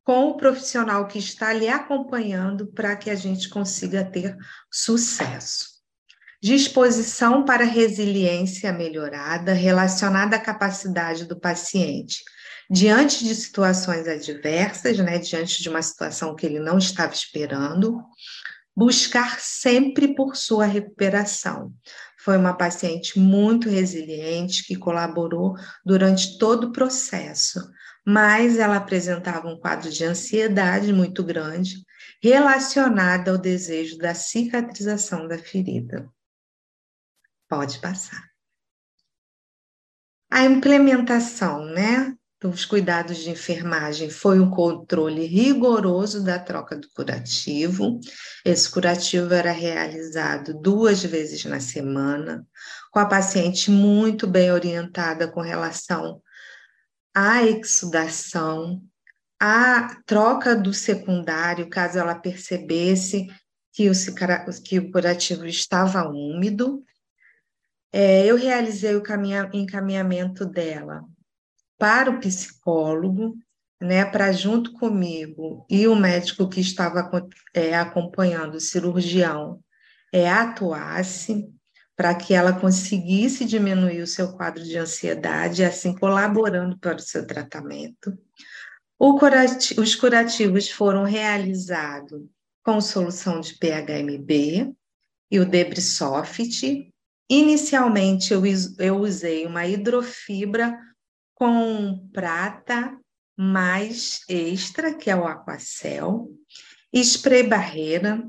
com 0.04 0.32
o 0.32 0.36
profissional 0.36 1.08
que 1.08 1.18
está 1.18 1.54
lhe 1.54 1.70
acompanhando 1.70 2.68
para 2.68 2.94
que 2.98 3.10
a 3.10 3.16
gente 3.16 3.48
consiga 3.48 4.04
ter 4.04 4.36
sucesso. 4.70 5.80
Disposição 6.44 7.46
para 7.46 7.64
resiliência 7.64 8.74
melhorada 8.74 9.54
relacionada 9.54 10.36
à 10.36 10.40
capacidade 10.40 11.24
do 11.24 11.40
paciente 11.40 12.22
diante 12.70 13.24
de 13.24 13.34
situações 13.34 14.08
adversas, 14.08 14.98
né, 15.00 15.18
diante 15.18 15.64
de 15.64 15.70
uma 15.70 15.82
situação 15.82 16.36
que 16.36 16.46
ele 16.46 16.60
não 16.60 16.78
estava 16.78 17.12
esperando, 17.12 18.00
buscar 18.76 19.40
sempre 19.40 20.14
por 20.14 20.36
sua 20.36 20.66
recuperação. 20.66 21.74
Foi 22.20 22.38
uma 22.38 22.54
paciente 22.54 23.18
muito 23.18 23.70
resiliente 23.70 24.64
que 24.64 24.76
colaborou 24.76 25.56
durante 25.84 26.38
todo 26.38 26.66
o 26.66 26.72
processo, 26.72 27.60
mas 28.06 28.58
ela 28.58 28.76
apresentava 28.76 29.48
um 29.48 29.60
quadro 29.60 29.90
de 29.90 30.04
ansiedade 30.04 30.94
muito 30.94 31.24
grande 31.24 31.84
relacionada 32.22 33.32
ao 33.32 33.38
desejo 33.38 33.98
da 33.98 34.14
cicatrização 34.14 35.28
da 35.28 35.38
ferida. 35.38 36.10
Pode 37.48 37.80
passar. 37.80 38.30
A 40.30 40.44
implementação, 40.46 41.66
né, 41.66 42.16
dos 42.42 42.64
cuidados 42.64 43.18
de 43.18 43.30
enfermagem 43.30 44.10
foi 44.10 44.40
um 44.40 44.50
controle 44.50 45.26
rigoroso 45.26 46.24
da 46.24 46.40
troca 46.40 46.78
do 46.78 46.90
curativo. 46.92 48.00
Esse 48.46 48.70
curativo 48.72 49.34
era 49.34 49.52
realizado 49.52 50.54
duas 50.54 51.04
vezes 51.04 51.44
na 51.46 51.60
semana, 51.60 52.46
com 52.92 53.00
a 53.00 53.06
paciente 53.06 53.70
muito 53.70 54.26
bem 54.26 54.52
orientada 54.52 55.28
com 55.28 55.42
relação 55.42 56.22
a 57.14 57.44
exudação, 57.44 58.82
a 59.40 60.02
troca 60.06 60.56
do 60.56 60.74
secundário, 60.74 61.70
caso 61.70 62.00
ela 62.00 62.16
percebesse 62.16 63.28
que 63.74 63.90
o, 63.90 63.94
que 64.64 64.80
o 64.80 64.92
curativo 64.92 65.46
estava 65.46 66.08
úmido. 66.08 66.84
É, 67.92 68.26
eu 68.26 68.38
realizei 68.38 68.96
o 68.96 69.04
encaminhamento 69.54 70.46
dela 70.46 71.04
para 71.80 72.12
o 72.12 72.20
psicólogo, 72.20 73.36
né, 73.82 74.04
para 74.04 74.32
junto 74.34 74.74
comigo 74.74 75.66
e 75.70 75.88
o 75.88 75.96
médico 75.96 76.50
que 76.50 76.60
estava 76.60 77.10
é, 77.54 77.76
acompanhando, 77.76 78.56
o 78.56 78.60
cirurgião, 78.60 79.64
é, 80.12 80.30
atuasse 80.30 81.50
para 81.96 82.14
que 82.14 82.34
ela 82.34 82.54
conseguisse 82.54 83.46
diminuir 83.46 84.02
o 84.02 84.08
seu 84.08 84.34
quadro 84.34 84.64
de 84.64 84.78
ansiedade, 84.78 85.64
assim 85.64 85.96
colaborando 85.96 86.78
para 86.78 86.98
o 86.98 87.02
seu 87.02 87.26
tratamento. 87.26 88.18
Curati 88.98 89.80
os 89.80 89.96
curativos 89.96 90.70
foram 90.70 91.04
realizados 91.04 92.22
com 92.64 92.82
solução 92.82 93.40
de 93.40 93.54
PHMB 93.56 94.76
e 95.32 95.40
o 95.40 95.46
Debrisoft. 95.46 96.92
Inicialmente, 97.30 98.34
eu, 98.34 98.44
eu 98.80 98.98
usei 98.98 99.46
uma 99.46 99.66
hidrofibra 99.66 100.78
com 101.40 102.10
prata 102.12 103.00
mais 103.38 104.20
extra, 104.28 104.94
que 104.94 105.10
é 105.10 105.16
o 105.16 105.26
Aquacel, 105.26 106.28
spray 106.94 107.44
barreira 107.44 108.22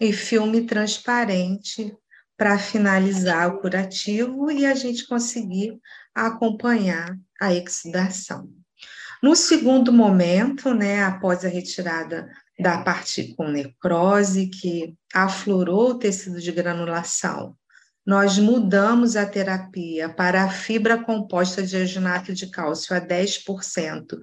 e 0.00 0.12
filme 0.12 0.66
transparente 0.66 1.96
para 2.36 2.58
finalizar 2.58 3.48
o 3.48 3.60
curativo 3.60 4.50
e 4.50 4.66
a 4.66 4.74
gente 4.74 5.06
conseguir 5.06 5.78
acompanhar 6.12 7.16
a 7.40 7.54
exudação. 7.54 8.50
No 9.22 9.36
segundo 9.36 9.92
momento, 9.92 10.74
né, 10.74 11.04
após 11.04 11.44
a 11.44 11.48
retirada 11.48 12.28
da 12.58 12.78
parte 12.82 13.32
com 13.36 13.48
necrose, 13.48 14.48
que 14.48 14.94
aflorou 15.14 15.90
o 15.90 15.98
tecido 15.98 16.40
de 16.40 16.50
granulação, 16.50 17.56
nós 18.06 18.38
mudamos 18.38 19.16
a 19.16 19.26
terapia 19.26 20.08
para 20.08 20.44
a 20.44 20.48
fibra 20.48 21.02
composta 21.02 21.62
de 21.62 21.76
aginato 21.76 22.32
de 22.32 22.48
cálcio 22.48 22.96
a 22.96 23.00
10% 23.00 24.16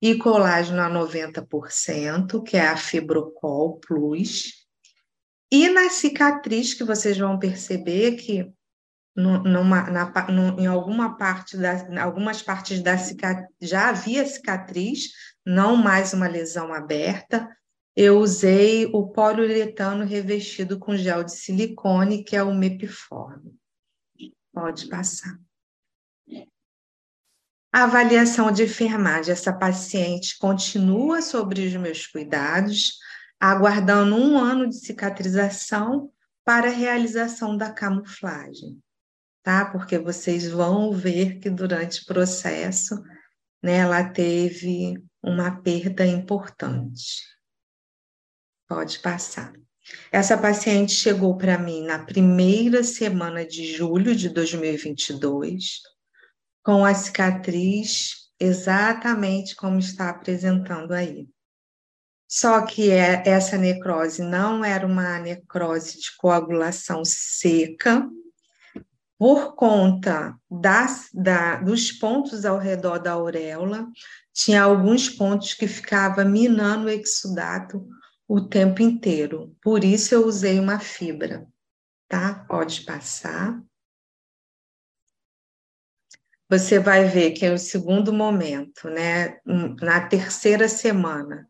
e 0.00 0.14
colágeno 0.16 0.80
a 0.80 0.88
90%, 0.88 2.42
que 2.42 2.56
é 2.56 2.66
a 2.66 2.76
Fibrocol 2.76 3.78
Plus. 3.78 4.66
E 5.52 5.68
na 5.68 5.90
cicatriz, 5.90 6.72
que 6.72 6.82
vocês 6.82 7.18
vão 7.18 7.38
perceber 7.38 8.12
que 8.16 8.50
numa, 9.14 9.90
na, 9.90 10.12
em 10.58 10.66
alguma 10.66 11.16
parte 11.16 11.56
da, 11.56 12.02
algumas 12.02 12.42
partes 12.42 12.82
da 12.82 12.98
cicatriz 12.98 13.48
já 13.60 13.88
havia 13.88 14.26
cicatriz, 14.26 15.10
não 15.44 15.76
mais 15.76 16.12
uma 16.12 16.28
lesão 16.28 16.72
aberta. 16.72 17.48
Eu 17.96 18.18
usei 18.18 18.84
o 18.92 19.08
poliuretano 19.08 20.04
revestido 20.04 20.78
com 20.78 20.94
gel 20.94 21.24
de 21.24 21.32
silicone, 21.32 22.22
que 22.22 22.36
é 22.36 22.42
o 22.42 22.54
Mepiforme. 22.54 23.58
Pode 24.52 24.86
passar. 24.88 25.38
A 27.72 27.84
avaliação 27.84 28.52
de 28.52 28.64
enfermagem, 28.64 29.32
essa 29.32 29.50
paciente 29.50 30.38
continua 30.38 31.22
sobre 31.22 31.66
os 31.66 31.74
meus 31.74 32.06
cuidados, 32.06 32.98
aguardando 33.40 34.14
um 34.14 34.36
ano 34.38 34.68
de 34.68 34.76
cicatrização 34.76 36.10
para 36.44 36.68
a 36.68 36.72
realização 36.72 37.56
da 37.56 37.72
camuflagem, 37.72 38.78
tá? 39.42 39.70
Porque 39.70 39.98
vocês 39.98 40.50
vão 40.50 40.92
ver 40.92 41.38
que 41.38 41.48
durante 41.48 42.02
o 42.02 42.06
processo, 42.06 43.02
né, 43.62 43.78
ela 43.78 44.04
teve 44.04 45.02
uma 45.22 45.62
perda 45.62 46.06
importante. 46.06 47.35
Pode 48.68 48.98
passar. 48.98 49.52
Essa 50.10 50.36
paciente 50.36 50.92
chegou 50.92 51.36
para 51.36 51.56
mim 51.56 51.84
na 51.84 52.00
primeira 52.00 52.82
semana 52.82 53.46
de 53.46 53.72
julho 53.72 54.14
de 54.14 54.28
2022 54.28 55.82
com 56.64 56.84
a 56.84 56.92
cicatriz 56.92 58.26
exatamente 58.40 59.54
como 59.54 59.78
está 59.78 60.10
apresentando 60.10 60.92
aí. 60.92 61.28
Só 62.28 62.60
que 62.62 62.90
é, 62.90 63.22
essa 63.24 63.56
necrose 63.56 64.20
não 64.20 64.64
era 64.64 64.84
uma 64.84 65.20
necrose 65.20 66.00
de 66.00 66.16
coagulação 66.16 67.04
seca, 67.04 68.08
por 69.18 69.54
conta 69.54 70.36
das, 70.50 71.08
da, 71.14 71.56
dos 71.56 71.92
pontos 71.92 72.44
ao 72.44 72.58
redor 72.58 72.98
da 72.98 73.12
auréola, 73.12 73.86
tinha 74.32 74.62
alguns 74.62 75.08
pontos 75.08 75.54
que 75.54 75.66
ficava 75.66 76.24
minando 76.24 76.86
o 76.86 76.90
exudato 76.90 77.86
o 78.28 78.40
tempo 78.40 78.82
inteiro. 78.82 79.56
Por 79.62 79.84
isso 79.84 80.14
eu 80.14 80.26
usei 80.26 80.58
uma 80.58 80.78
fibra, 80.78 81.46
tá? 82.08 82.44
Pode 82.48 82.82
passar 82.82 83.62
você 86.48 86.78
vai 86.78 87.04
ver 87.06 87.32
que 87.32 87.44
é 87.44 87.52
o 87.52 87.58
segundo 87.58 88.12
momento, 88.12 88.88
né? 88.88 89.38
Na 89.80 90.06
terceira 90.06 90.68
semana, 90.68 91.48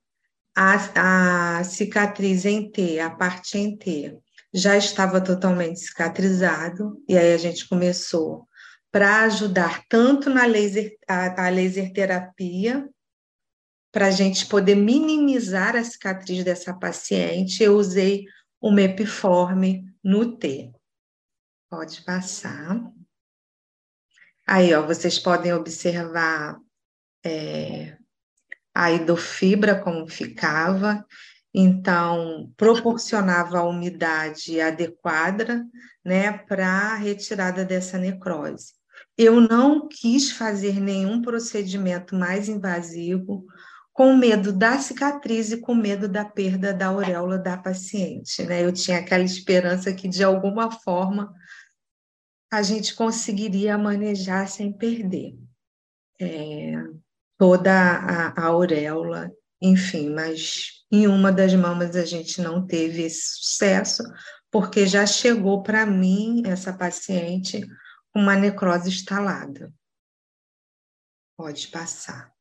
a, 0.57 1.59
a 1.59 1.65
cicatriz 1.65 2.45
em 2.47 2.71
T, 2.71 2.99
a 2.99 3.11
parte 3.11 3.59
em 3.59 3.77
T, 3.77 4.17
já 4.55 4.77
estava 4.77 5.21
totalmente 5.21 5.81
cicatrizado, 5.81 7.03
e 7.07 7.17
aí 7.17 7.35
a 7.35 7.37
gente 7.37 7.69
começou 7.69 8.49
para 8.91 9.25
ajudar 9.25 9.83
tanto 9.89 10.31
na 10.31 10.47
laser, 10.47 10.97
a, 11.07 11.47
a 11.47 11.49
laser 11.51 11.93
terapia, 11.93 12.89
para 13.97 14.09
a 14.09 14.11
gente 14.11 14.45
poder 14.45 14.75
minimizar 14.75 15.75
a 15.75 15.83
cicatriz 15.83 16.45
dessa 16.45 16.75
paciente, 16.75 17.63
eu 17.63 17.77
usei 17.77 18.27
o 18.61 18.71
Mepiforme 18.71 19.87
no 20.05 20.37
T. 20.37 20.71
Pode 21.71 22.03
passar. 22.03 22.79
Aí, 24.47 24.75
ó, 24.75 24.83
vocês 24.87 25.19
podem 25.19 25.55
observar 25.55 26.61
é, 27.25 27.97
a 28.75 28.93
idofibra 28.93 29.81
como 29.81 30.07
ficava, 30.07 31.03
então 31.55 32.53
proporcionava 32.55 33.61
a 33.61 33.65
umidade 33.67 34.61
adequada, 34.61 35.65
né, 36.05 36.37
para 36.37 36.69
a 36.69 36.95
retirada 36.97 37.65
dessa 37.65 37.97
necrose. 37.97 38.75
Eu 39.17 39.41
não 39.41 39.89
quis 39.89 40.33
fazer 40.33 40.79
nenhum 40.81 41.23
procedimento 41.23 42.15
mais 42.15 42.47
invasivo, 42.47 43.47
com 43.97 44.15
medo 44.15 44.53
da 44.53 44.79
cicatriz 44.79 45.53
e 45.53 45.57
com 45.57 45.75
medo 45.75 46.07
da 46.07 46.23
perda 46.23 46.75
da 46.75 46.89
auréola 46.89 47.39
da 47.39 47.57
paciente, 47.57 48.43
né? 48.45 48.63
Eu 48.63 48.71
tinha 48.71 48.99
aquela 48.99 49.25
esperança 49.25 49.91
que 49.95 50.07
de 50.07 50.23
alguma 50.23 50.71
forma 50.71 51.35
a 52.53 52.61
gente 52.61 52.95
conseguiria 52.95 53.79
manejar 53.79 54.49
sem 54.49 54.71
perder 54.71 55.39
é, 56.21 56.75
toda 57.39 57.73
a, 57.73 58.39
a 58.39 58.47
auréola, 58.49 59.33
enfim, 59.63 60.11
mas 60.11 60.85
em 60.93 61.07
uma 61.07 61.33
das 61.33 61.55
mamas 61.55 61.97
a 61.97 62.05
gente 62.05 62.43
não 62.43 62.67
teve 62.67 63.01
esse 63.01 63.39
sucesso, 63.39 64.03
porque 64.51 64.87
já 64.87 65.07
chegou 65.07 65.63
para 65.63 65.87
mim, 65.87 66.43
essa 66.45 66.71
paciente, 66.71 67.67
com 68.13 68.21
uma 68.21 68.37
necrose 68.37 68.91
instalada. 68.91 69.73
Pode 71.35 71.69
passar. 71.69 72.36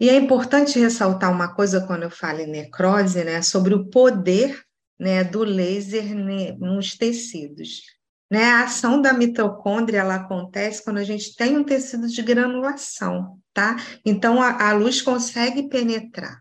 E 0.00 0.08
é 0.08 0.16
importante 0.16 0.78
ressaltar 0.78 1.30
uma 1.30 1.54
coisa 1.54 1.86
quando 1.86 2.04
eu 2.04 2.10
falo 2.10 2.40
em 2.40 2.46
necrose, 2.46 3.22
né, 3.22 3.42
sobre 3.42 3.74
o 3.74 3.84
poder 3.84 4.64
né, 4.98 5.22
do 5.22 5.44
laser 5.44 6.14
nos 6.58 6.96
tecidos. 6.96 7.82
Né? 8.30 8.44
A 8.44 8.64
ação 8.64 9.02
da 9.02 9.12
mitocôndria 9.12 10.00
ela 10.00 10.14
acontece 10.14 10.82
quando 10.82 10.98
a 10.98 11.04
gente 11.04 11.36
tem 11.36 11.56
um 11.58 11.64
tecido 11.64 12.06
de 12.06 12.22
granulação, 12.22 13.38
tá? 13.52 13.76
Então 14.04 14.40
a, 14.40 14.68
a 14.68 14.72
luz 14.72 15.02
consegue 15.02 15.68
penetrar. 15.68 16.40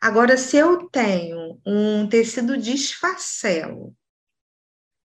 Agora, 0.00 0.36
se 0.36 0.56
eu 0.56 0.88
tenho 0.88 1.60
um 1.66 2.08
tecido 2.08 2.56
de 2.56 2.76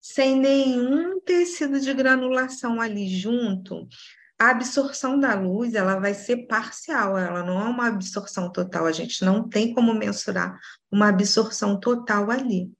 sem 0.00 0.38
nenhum 0.38 1.20
tecido 1.20 1.80
de 1.80 1.92
granulação 1.92 2.80
ali 2.80 3.08
junto, 3.08 3.88
a 4.38 4.50
absorção 4.50 5.18
da 5.18 5.34
luz 5.34 5.74
ela 5.74 5.98
vai 5.98 6.12
ser 6.12 6.46
parcial, 6.46 7.16
ela 7.16 7.42
não 7.42 7.60
é 7.60 7.64
uma 7.64 7.88
absorção 7.88 8.50
total. 8.52 8.86
A 8.86 8.92
gente 8.92 9.24
não 9.24 9.48
tem 9.48 9.72
como 9.72 9.94
mensurar 9.94 10.58
uma 10.90 11.08
absorção 11.08 11.80
total 11.80 12.30
ali. 12.30 12.70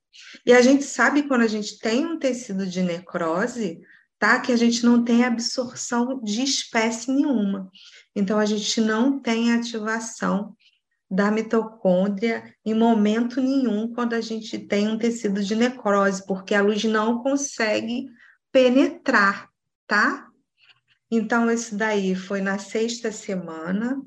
E 0.45 0.53
a 0.53 0.61
gente 0.61 0.85
sabe 0.85 1.23
quando 1.23 1.43
a 1.43 1.49
gente 1.49 1.79
tem 1.79 2.05
um 2.07 2.19
tecido 2.19 2.67
de 2.67 2.83
necrose, 2.83 3.81
tá? 4.19 4.41
Que 4.41 4.53
a 4.53 4.57
gente 4.57 4.85
não 4.85 5.03
tem 5.03 5.25
absorção 5.25 6.21
de 6.23 6.43
espécie 6.43 7.11
nenhuma. 7.11 7.71
Então, 8.15 8.39
a 8.39 8.47
gente 8.47 8.81
não 8.81 9.19
tem 9.21 9.53
ativação 9.53 10.55
da 11.11 11.31
mitocôndria 11.31 12.53
em 12.65 12.75
momento 12.75 13.41
nenhum 13.41 13.93
quando 13.93 14.15
a 14.15 14.21
gente 14.21 14.59
tem 14.59 14.89
um 14.89 14.99
tecido 14.99 15.43
de 15.43 15.55
necrose, 15.55 16.27
porque 16.27 16.55
a 16.55 16.63
luz 16.63 16.83
não 16.85 17.23
consegue 17.23 18.07
penetrar, 18.51 19.49
tá? 19.87 20.26
Então, 21.11 21.51
esse 21.51 21.75
daí 21.75 22.15
foi 22.15 22.41
na 22.41 22.59
sexta 22.59 23.13
semana, 23.13 24.01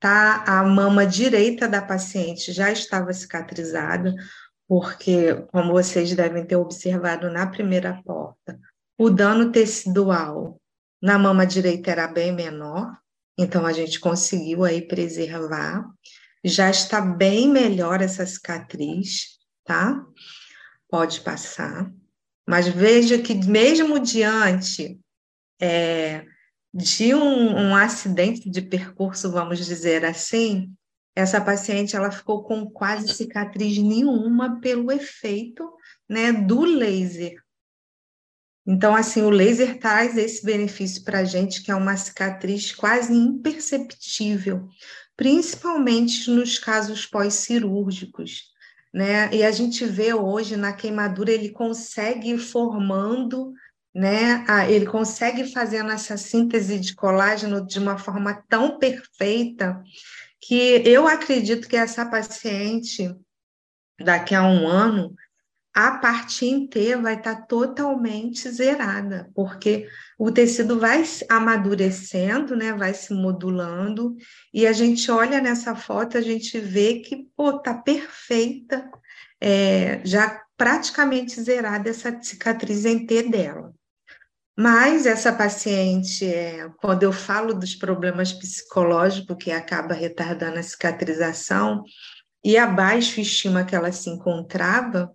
tá? 0.00 0.44
A 0.46 0.62
mama 0.64 1.06
direita 1.06 1.68
da 1.68 1.82
paciente 1.82 2.52
já 2.52 2.70
estava 2.70 3.12
cicatrizada, 3.12 4.14
porque, 4.66 5.34
como 5.52 5.72
vocês 5.72 6.14
devem 6.14 6.44
ter 6.44 6.56
observado 6.56 7.30
na 7.30 7.46
primeira 7.46 8.02
porta, 8.04 8.58
o 8.98 9.10
dano 9.10 9.52
tecidual 9.52 10.60
na 11.00 11.18
mama 11.18 11.46
direita 11.46 11.90
era 11.90 12.08
bem 12.08 12.32
menor, 12.32 12.98
Então 13.38 13.64
a 13.64 13.72
gente 13.72 14.00
conseguiu 14.00 14.64
aí 14.64 14.82
preservar. 14.82 15.88
Já 16.44 16.68
está 16.68 17.00
bem 17.00 17.48
melhor 17.48 18.02
essa 18.02 18.26
cicatriz, 18.26 19.38
tá? 19.64 20.04
Pode 20.90 21.20
passar. 21.20 21.88
Mas 22.44 22.66
veja 22.66 23.18
que 23.18 23.34
mesmo 23.34 24.00
diante 24.00 24.98
é, 25.60 26.24
de 26.72 27.14
um, 27.14 27.56
um 27.56 27.76
acidente 27.76 28.48
de 28.50 28.62
percurso, 28.62 29.30
vamos 29.30 29.64
dizer 29.64 30.04
assim, 30.04 30.72
essa 31.14 31.40
paciente 31.40 31.96
ela 31.96 32.10
ficou 32.10 32.44
com 32.44 32.70
quase 32.70 33.08
cicatriz 33.08 33.78
nenhuma 33.78 34.60
pelo 34.60 34.92
efeito 34.92 35.68
né, 36.08 36.32
do 36.32 36.62
laser. 36.62 37.34
Então, 38.64 38.94
assim, 38.94 39.22
o 39.22 39.30
laser 39.30 39.78
traz 39.78 40.16
esse 40.18 40.44
benefício 40.44 41.02
para 41.02 41.20
a 41.20 41.24
gente, 41.24 41.62
que 41.62 41.70
é 41.70 41.74
uma 41.74 41.96
cicatriz 41.96 42.70
quase 42.70 43.14
imperceptível, 43.14 44.68
principalmente 45.16 46.30
nos 46.30 46.58
casos 46.58 47.06
pós-cirúrgicos. 47.06 48.52
Né? 48.92 49.34
E 49.34 49.42
a 49.42 49.50
gente 49.50 49.84
vê 49.86 50.12
hoje 50.12 50.56
na 50.56 50.72
queimadura, 50.72 51.32
ele 51.32 51.48
consegue 51.48 52.30
ir 52.30 52.38
formando, 52.38 53.52
né? 53.94 54.44
ele 54.68 54.86
consegue 54.86 55.50
fazendo 55.52 55.90
essa 55.90 56.16
síntese 56.16 56.78
de 56.78 56.94
colágeno 56.94 57.66
de 57.66 57.78
uma 57.78 57.98
forma 57.98 58.42
tão 58.48 58.78
perfeita 58.78 59.82
que 60.40 60.82
eu 60.84 61.06
acredito 61.06 61.68
que 61.68 61.76
essa 61.76 62.06
paciente, 62.06 63.14
daqui 63.98 64.34
a 64.34 64.42
um 64.42 64.66
ano, 64.66 65.14
a 65.74 65.92
parte 65.92 66.44
inteira 66.44 67.00
vai 67.00 67.14
estar 67.14 67.46
totalmente 67.46 68.50
zerada, 68.50 69.30
porque 69.34 69.86
o 70.18 70.30
tecido 70.30 70.78
vai 70.78 71.04
amadurecendo, 71.28 72.56
né, 72.56 72.72
vai 72.72 72.92
se 72.94 73.14
modulando, 73.14 74.16
e 74.52 74.66
a 74.66 74.72
gente 74.72 75.08
olha 75.10 75.40
nessa 75.40 75.76
foto, 75.76 76.18
a 76.18 76.20
gente 76.20 76.58
vê 76.58 77.00
que, 77.00 77.28
pô, 77.36 77.60
tá 77.60 77.74
perfeita, 77.74 78.90
é, 79.40 80.00
já 80.04 80.42
praticamente 80.56 81.40
zerada 81.40 81.88
essa 81.88 82.20
cicatriz 82.20 82.84
em 82.84 83.06
T 83.06 83.22
dela. 83.24 83.72
Mas 84.60 85.06
essa 85.06 85.32
paciente, 85.32 86.26
é, 86.26 86.68
quando 86.78 87.04
eu 87.04 87.12
falo 87.12 87.54
dos 87.54 87.76
problemas 87.76 88.32
psicológicos 88.32 89.36
que 89.38 89.52
acaba 89.52 89.94
retardando 89.94 90.58
a 90.58 90.62
cicatrização 90.64 91.84
e 92.44 92.58
a 92.58 92.66
baixa 92.66 93.20
estima 93.20 93.64
que 93.64 93.76
ela 93.76 93.92
se 93.92 94.10
encontrava, 94.10 95.14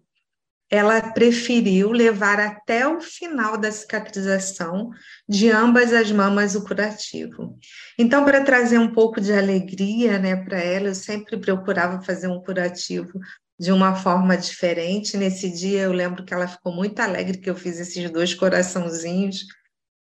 ela 0.71 1.01
preferiu 1.11 1.91
levar 1.91 2.39
até 2.39 2.87
o 2.87 3.01
final 3.01 3.57
da 3.57 3.69
cicatrização 3.69 4.91
de 5.27 5.51
ambas 5.51 5.91
as 5.91 6.09
mamas 6.09 6.55
o 6.55 6.63
curativo. 6.63 7.59
Então, 7.99 8.23
para 8.23 8.45
trazer 8.45 8.77
um 8.77 8.93
pouco 8.93 9.19
de 9.19 9.33
alegria 9.33 10.17
né, 10.19 10.37
para 10.37 10.57
ela, 10.57 10.87
eu 10.87 10.95
sempre 10.95 11.37
procurava 11.37 12.01
fazer 12.01 12.27
um 12.27 12.41
curativo 12.41 13.19
de 13.63 13.71
uma 13.71 13.95
forma 13.95 14.35
diferente. 14.35 15.15
Nesse 15.15 15.49
dia 15.49 15.83
eu 15.83 15.93
lembro 15.93 16.25
que 16.25 16.33
ela 16.33 16.49
ficou 16.49 16.75
muito 16.75 16.99
alegre 16.99 17.37
que 17.37 17.49
eu 17.49 17.55
fiz 17.55 17.79
esses 17.79 18.09
dois 18.11 18.33
coraçãozinhos 18.33 19.45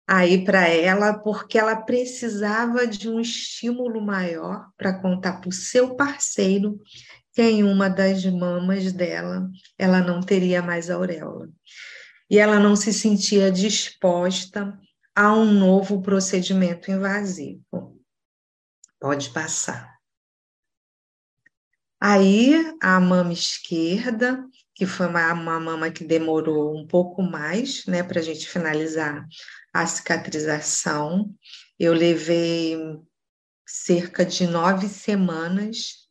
aí 0.06 0.44
para 0.44 0.68
ela, 0.68 1.14
porque 1.14 1.58
ela 1.58 1.74
precisava 1.74 2.86
de 2.86 3.08
um 3.08 3.18
estímulo 3.18 4.02
maior 4.02 4.68
para 4.76 5.00
contar 5.00 5.40
para 5.40 5.48
o 5.48 5.52
seu 5.52 5.96
parceiro 5.96 6.78
que 7.32 7.40
em 7.40 7.64
uma 7.64 7.88
das 7.88 8.22
mamas 8.26 8.92
dela 8.92 9.48
ela 9.78 10.00
não 10.00 10.20
teria 10.20 10.60
mais 10.60 10.90
auréola. 10.90 11.48
E 12.28 12.38
ela 12.38 12.60
não 12.60 12.76
se 12.76 12.92
sentia 12.92 13.50
disposta 13.50 14.78
a 15.14 15.32
um 15.32 15.50
novo 15.50 16.02
procedimento 16.02 16.90
invasivo. 16.90 17.98
Pode 19.00 19.30
passar. 19.30 19.87
Aí 22.00 22.54
a 22.80 23.00
mama 23.00 23.32
esquerda, 23.32 24.44
que 24.74 24.86
foi 24.86 25.08
uma, 25.08 25.32
uma 25.32 25.58
mama 25.58 25.90
que 25.90 26.04
demorou 26.04 26.76
um 26.76 26.86
pouco 26.86 27.22
mais, 27.22 27.84
né, 27.86 28.02
para 28.02 28.20
a 28.20 28.22
gente 28.22 28.48
finalizar 28.48 29.26
a 29.72 29.86
cicatrização. 29.86 31.34
Eu 31.78 31.92
levei 31.92 32.78
cerca 33.66 34.24
de 34.24 34.46
nove 34.46 34.88
semanas 34.88 36.08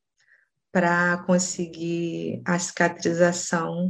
para 0.72 1.18
conseguir 1.24 2.42
a 2.46 2.60
cicatrização 2.60 3.90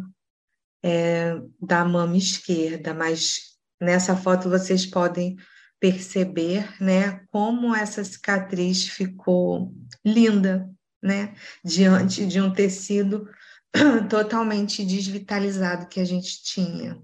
é, 0.84 1.34
da 1.60 1.84
mama 1.84 2.16
esquerda, 2.16 2.94
mas 2.94 3.58
nessa 3.82 4.16
foto 4.16 4.50
vocês 4.50 4.86
podem 4.86 5.36
perceber, 5.80 6.82
né, 6.82 7.26
como 7.32 7.76
essa 7.76 8.04
cicatriz 8.04 8.88
ficou 8.88 9.74
linda, 10.06 10.70
né? 11.08 11.34
Diante 11.64 12.26
de 12.26 12.40
um 12.40 12.54
tecido 12.54 13.28
totalmente 14.10 14.86
desvitalizado 14.86 15.88
que 15.88 16.00
a 16.00 16.06
gente 16.06 16.44
tinha. 16.44 17.02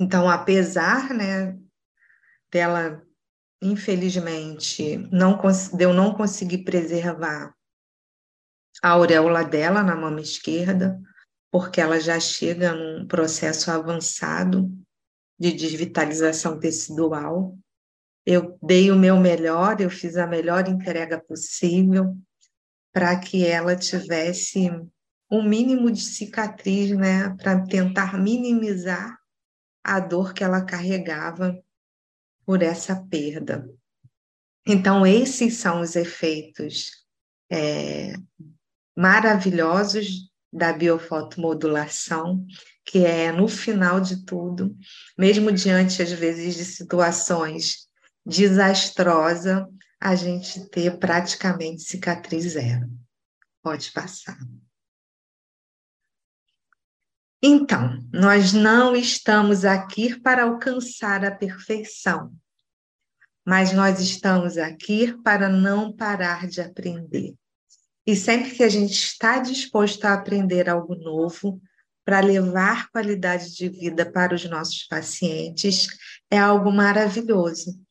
Então, 0.00 0.28
apesar, 0.28 1.12
né, 1.12 1.56
dela, 2.50 3.02
infelizmente, 3.62 4.96
não 5.12 5.38
de 5.72 5.84
eu 5.84 5.92
não 5.92 6.14
conseguir 6.14 6.64
preservar 6.64 7.54
a 8.82 8.90
auréola 8.90 9.44
dela 9.44 9.82
na 9.82 9.94
mama 9.94 10.20
esquerda, 10.20 11.00
porque 11.50 11.80
ela 11.80 12.00
já 12.00 12.18
chega 12.18 12.74
num 12.74 13.06
processo 13.06 13.70
avançado 13.70 14.68
de 15.38 15.52
desvitalização 15.52 16.58
tecidual. 16.58 17.56
Eu 18.26 18.58
dei 18.62 18.90
o 18.90 18.96
meu 18.96 19.16
melhor, 19.16 19.80
eu 19.80 19.90
fiz 19.90 20.16
a 20.16 20.26
melhor 20.26 20.66
entrega 20.68 21.20
possível, 21.20 22.16
para 22.94 23.18
que 23.18 23.44
ela 23.44 23.74
tivesse 23.74 24.70
um 25.28 25.42
mínimo 25.42 25.90
de 25.90 26.00
cicatriz, 26.00 26.96
né, 26.96 27.34
para 27.42 27.66
tentar 27.66 28.16
minimizar 28.16 29.18
a 29.82 29.98
dor 29.98 30.32
que 30.32 30.44
ela 30.44 30.64
carregava 30.64 31.58
por 32.46 32.62
essa 32.62 32.94
perda. 32.94 33.68
Então, 34.64 35.04
esses 35.04 35.56
são 35.56 35.80
os 35.80 35.96
efeitos 35.96 36.92
é, 37.50 38.14
maravilhosos 38.96 40.30
da 40.52 40.72
biofotomodulação, 40.72 42.46
que 42.84 43.04
é, 43.04 43.32
no 43.32 43.48
final 43.48 44.00
de 44.00 44.24
tudo, 44.24 44.74
mesmo 45.18 45.50
diante, 45.50 46.00
às 46.00 46.12
vezes, 46.12 46.54
de 46.54 46.64
situações 46.64 47.88
desastrosas, 48.24 49.64
a 50.00 50.14
gente 50.14 50.68
ter 50.68 50.98
praticamente 50.98 51.82
cicatriz 51.82 52.52
zero. 52.52 52.88
Pode 53.62 53.90
passar. 53.92 54.38
Então, 57.42 57.98
nós 58.12 58.52
não 58.52 58.96
estamos 58.96 59.64
aqui 59.64 60.18
para 60.18 60.44
alcançar 60.44 61.24
a 61.24 61.30
perfeição, 61.30 62.34
mas 63.46 63.72
nós 63.72 64.00
estamos 64.00 64.56
aqui 64.56 65.12
para 65.22 65.48
não 65.48 65.92
parar 65.92 66.46
de 66.46 66.60
aprender. 66.60 67.34
E 68.06 68.16
sempre 68.16 68.50
que 68.50 68.62
a 68.62 68.68
gente 68.68 68.92
está 68.92 69.38
disposto 69.38 70.04
a 70.04 70.14
aprender 70.14 70.68
algo 70.68 70.94
novo, 70.94 71.60
para 72.04 72.20
levar 72.20 72.90
qualidade 72.90 73.54
de 73.54 73.68
vida 73.68 74.10
para 74.10 74.34
os 74.34 74.44
nossos 74.44 74.84
pacientes, 74.84 75.86
é 76.30 76.38
algo 76.38 76.70
maravilhoso 76.70 77.83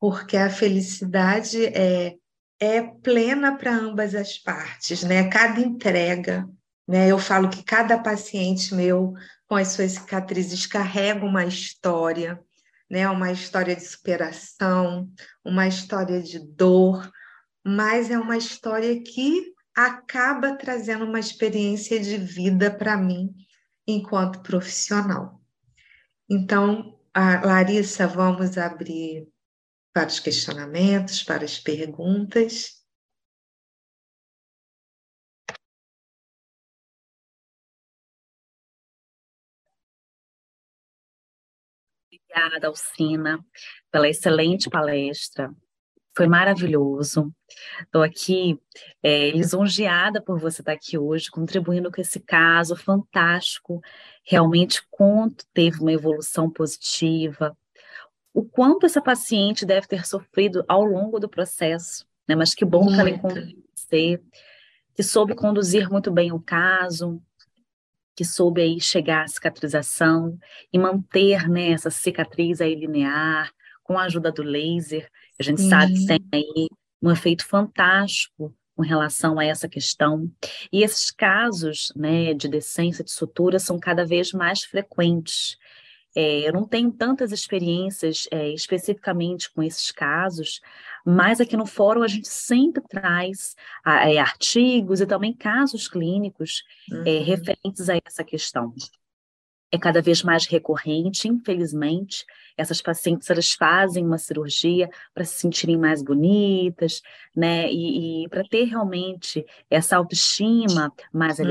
porque 0.00 0.36
a 0.36 0.48
felicidade 0.48 1.66
é, 1.66 2.16
é 2.58 2.82
plena 2.82 3.56
para 3.56 3.76
ambas 3.76 4.14
as 4.14 4.38
partes, 4.38 5.02
né? 5.02 5.28
Cada 5.28 5.60
entrega, 5.60 6.48
né? 6.88 7.06
Eu 7.06 7.18
falo 7.18 7.50
que 7.50 7.62
cada 7.62 7.98
paciente 7.98 8.74
meu 8.74 9.12
com 9.46 9.56
as 9.56 9.68
suas 9.68 9.92
cicatrizes 9.92 10.66
carrega 10.66 11.24
uma 11.24 11.44
história, 11.44 12.40
né? 12.90 13.08
Uma 13.10 13.30
história 13.30 13.76
de 13.76 13.84
superação, 13.84 15.10
uma 15.44 15.68
história 15.68 16.22
de 16.22 16.38
dor, 16.38 17.10
mas 17.64 18.10
é 18.10 18.18
uma 18.18 18.38
história 18.38 19.02
que 19.02 19.52
acaba 19.76 20.56
trazendo 20.56 21.04
uma 21.04 21.20
experiência 21.20 22.00
de 22.00 22.16
vida 22.16 22.70
para 22.70 22.96
mim 22.96 23.34
enquanto 23.86 24.42
profissional. 24.42 25.40
Então, 26.28 26.98
Larissa, 27.14 28.06
vamos 28.06 28.56
abrir 28.56 29.28
para 29.92 30.08
os 30.08 30.20
questionamentos, 30.20 31.22
para 31.22 31.44
as 31.44 31.58
perguntas. 31.58 32.80
Obrigada, 42.12 42.68
Alcina, 42.68 43.44
pela 43.90 44.08
excelente 44.08 44.70
palestra. 44.70 45.52
Foi 46.16 46.26
maravilhoso. 46.26 47.32
Estou 47.80 48.02
aqui 48.02 48.60
é, 49.02 49.30
lisonjeada 49.30 50.22
por 50.22 50.38
você 50.38 50.60
estar 50.62 50.72
aqui 50.72 50.98
hoje, 50.98 51.30
contribuindo 51.30 51.90
com 51.90 52.00
esse 52.00 52.20
caso 52.20 52.76
fantástico. 52.76 53.80
Realmente, 54.24 54.82
quanto 54.90 55.44
teve 55.52 55.80
uma 55.80 55.92
evolução 55.92 56.50
positiva, 56.50 57.56
o 58.32 58.44
quanto 58.44 58.86
essa 58.86 59.00
paciente 59.00 59.66
deve 59.66 59.86
ter 59.86 60.06
sofrido 60.06 60.64
ao 60.68 60.84
longo 60.84 61.18
do 61.18 61.28
processo, 61.28 62.06
né? 62.28 62.34
Mas 62.34 62.54
que 62.54 62.64
bom 62.64 62.84
muito. 62.84 62.94
que 62.94 63.00
ela 63.00 63.10
encontrou 63.10 63.44
você, 63.74 64.20
que 64.94 65.02
soube 65.02 65.34
conduzir 65.34 65.90
muito 65.90 66.10
bem 66.10 66.32
o 66.32 66.40
caso, 66.40 67.20
que 68.14 68.24
soube 68.24 68.60
aí 68.60 68.80
chegar 68.80 69.24
à 69.24 69.28
cicatrização 69.28 70.38
e 70.72 70.78
manter 70.78 71.48
né, 71.48 71.70
essa 71.70 71.90
cicatriz 71.90 72.60
aí 72.60 72.74
linear, 72.74 73.50
com 73.82 73.98
a 73.98 74.04
ajuda 74.04 74.30
do 74.30 74.42
laser. 74.42 75.10
A 75.38 75.42
gente 75.42 75.62
Sim. 75.62 75.70
sabe 75.70 75.94
que 75.94 76.06
tem 76.06 76.20
aí 76.32 76.68
um 77.02 77.10
efeito 77.10 77.44
fantástico 77.44 78.54
com 78.76 78.82
relação 78.82 79.38
a 79.38 79.44
essa 79.44 79.68
questão. 79.68 80.30
E 80.72 80.82
esses 80.82 81.10
casos 81.10 81.92
né, 81.96 82.32
de 82.34 82.48
decência 82.48 83.02
de 83.02 83.10
sutura 83.10 83.58
são 83.58 83.78
cada 83.78 84.06
vez 84.06 84.32
mais 84.32 84.62
frequentes. 84.62 85.56
É, 86.14 86.48
eu 86.48 86.52
não 86.52 86.66
tenho 86.66 86.90
tantas 86.90 87.30
experiências 87.30 88.26
é, 88.30 88.48
especificamente 88.50 89.50
com 89.52 89.62
esses 89.62 89.92
casos, 89.92 90.60
mas 91.04 91.40
aqui 91.40 91.56
no 91.56 91.66
fórum 91.66 92.02
a 92.02 92.08
gente 92.08 92.28
sempre 92.28 92.82
traz 92.88 93.54
é, 93.86 94.18
artigos 94.18 95.00
e 95.00 95.06
também 95.06 95.32
casos 95.32 95.88
clínicos 95.88 96.64
é, 96.90 96.94
uhum. 96.94 97.24
referentes 97.24 97.88
a 97.88 97.98
essa 98.04 98.24
questão. 98.24 98.74
É 99.72 99.78
cada 99.78 100.02
vez 100.02 100.20
mais 100.24 100.46
recorrente, 100.46 101.28
infelizmente, 101.28 102.26
essas 102.56 102.82
pacientes 102.82 103.30
elas 103.30 103.52
fazem 103.52 104.04
uma 104.04 104.18
cirurgia 104.18 104.90
para 105.14 105.24
se 105.24 105.38
sentirem 105.38 105.78
mais 105.78 106.02
bonitas, 106.02 107.00
né, 107.36 107.70
e, 107.70 108.24
e 108.24 108.28
para 108.28 108.42
ter 108.42 108.64
realmente 108.64 109.46
essa 109.70 109.96
autoestima 109.96 110.92
mais 111.12 111.38
uhum. 111.38 111.44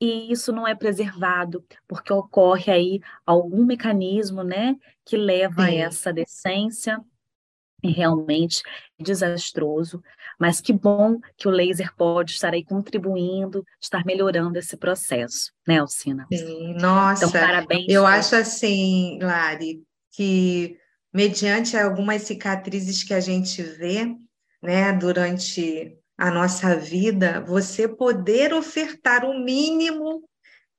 E 0.00 0.30
isso 0.32 0.52
não 0.52 0.66
é 0.66 0.74
preservado, 0.74 1.64
porque 1.86 2.12
ocorre 2.12 2.72
aí 2.72 3.00
algum 3.24 3.64
mecanismo, 3.64 4.42
né, 4.42 4.76
que 5.04 5.16
leva 5.16 5.66
Sim. 5.66 5.68
a 5.68 5.74
essa 5.74 6.12
decência 6.12 7.00
e 7.82 7.90
realmente 7.90 8.62
desastroso, 8.98 10.02
mas 10.38 10.60
que 10.60 10.72
bom 10.72 11.18
que 11.36 11.46
o 11.46 11.50
laser 11.50 11.94
pode 11.94 12.32
estar 12.32 12.54
aí 12.54 12.64
contribuindo, 12.64 13.64
estar 13.80 14.04
melhorando 14.06 14.58
esse 14.58 14.76
processo, 14.76 15.52
né, 15.68 15.78
Alcina? 15.78 16.26
Sim, 16.32 16.74
nossa, 16.74 17.26
então, 17.26 17.40
parabéns. 17.40 17.86
Eu 17.88 18.06
acho 18.06 18.36
assim, 18.36 19.18
Lari, 19.20 19.82
que 20.12 20.78
mediante 21.12 21.76
algumas 21.76 22.22
cicatrizes 22.22 23.02
que 23.02 23.12
a 23.12 23.20
gente 23.20 23.62
vê, 23.62 24.16
né, 24.62 24.92
durante 24.94 25.98
a 26.16 26.30
nossa 26.30 26.76
vida, 26.76 27.40
você 27.40 27.88
poder 27.88 28.54
ofertar 28.54 29.24
o 29.24 29.38
mínimo 29.44 30.22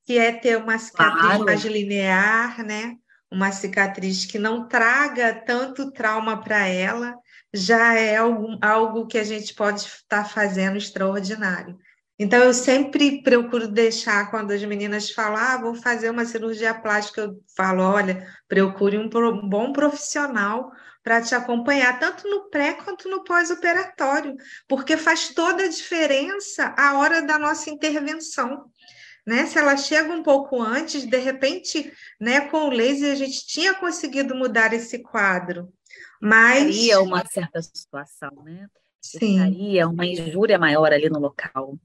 que 0.06 0.18
é 0.18 0.32
ter 0.32 0.58
uma 0.58 0.78
cicatriz 0.78 1.22
claro. 1.22 1.46
mais 1.46 1.66
linear, 1.66 2.64
né? 2.64 2.96
Uma 3.30 3.52
cicatriz 3.52 4.26
que 4.26 4.38
não 4.38 4.68
traga 4.68 5.34
tanto 5.34 5.92
trauma 5.92 6.42
para 6.42 6.68
ela, 6.68 7.16
já 7.54 7.96
é 7.96 8.18
algo, 8.18 8.58
algo 8.62 9.08
que 9.08 9.18
a 9.18 9.24
gente 9.24 9.54
pode 9.56 9.82
estar 9.82 10.26
fazendo 10.26 10.78
extraordinário. 10.78 11.78
Então, 12.18 12.42
eu 12.42 12.54
sempre 12.54 13.22
procuro 13.24 13.68
deixar, 13.68 14.30
quando 14.32 14.52
as 14.52 14.64
meninas 14.64 15.10
falam, 15.10 15.38
ah, 15.38 15.58
vou 15.58 15.76
fazer 15.76 16.10
uma 16.10 16.24
cirurgia 16.24 16.74
plástica, 16.74 17.22
eu 17.22 17.44
falo, 17.58 17.84
olha, 17.84 18.26
procure 18.48 18.98
um 18.98 19.10
bom 19.50 19.74
profissional 19.74 20.72
para 21.06 21.22
te 21.22 21.36
acompanhar, 21.36 22.00
tanto 22.00 22.28
no 22.28 22.50
pré 22.50 22.74
quanto 22.74 23.08
no 23.08 23.24
pós-operatório, 23.24 24.36
porque 24.68 24.98
faz 24.98 25.30
toda 25.36 25.64
a 25.64 25.70
diferença 25.70 26.74
a 26.76 26.98
hora 26.98 27.22
da 27.22 27.38
nossa 27.38 27.70
intervenção. 27.70 28.66
Né? 29.24 29.46
Se 29.46 29.60
ela 29.60 29.78
chega 29.78 30.12
um 30.12 30.24
pouco 30.24 30.60
antes, 30.60 31.06
de 31.06 31.18
repente, 31.18 31.94
né, 32.20 32.50
com 32.50 32.58
o 32.66 32.70
laser 32.72 33.12
a 33.12 33.16
gente 33.16 33.46
tinha 33.46 33.76
conseguido 33.76 34.34
mudar 34.34 34.74
esse 34.74 34.98
quadro, 34.98 35.72
mas... 36.20 36.76
Seria 36.76 37.00
uma 37.02 37.24
certa 37.24 37.62
situação, 37.62 38.32
né? 38.44 38.68
Sim. 39.00 39.38
Seria 39.38 39.88
uma 39.88 40.08
injúria 40.08 40.58
maior 40.58 40.92
ali 40.92 41.08
no 41.08 41.20
local. 41.20 41.78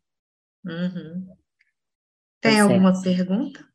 Uhum. 0.65 1.37
Tem 2.41 2.57
tá 2.57 2.63
alguma 2.63 3.03
pergunta? 3.03 3.69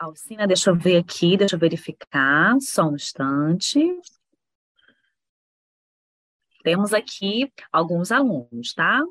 Alcina, 0.00 0.48
deixa 0.48 0.70
eu 0.70 0.76
ver 0.76 0.96
aqui, 0.96 1.36
deixa 1.36 1.54
eu 1.54 1.60
verificar, 1.60 2.56
só 2.60 2.88
um 2.88 2.96
instante. 2.96 3.78
Temos 6.62 6.92
aqui 6.92 7.52
alguns 7.72 8.10
alunos, 8.10 8.74
tá? 8.74 9.02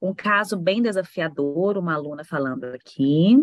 Um 0.00 0.14
caso 0.14 0.56
bem 0.56 0.82
desafiador, 0.82 1.78
uma 1.78 1.94
aluna 1.94 2.24
falando 2.24 2.64
aqui. 2.64 3.36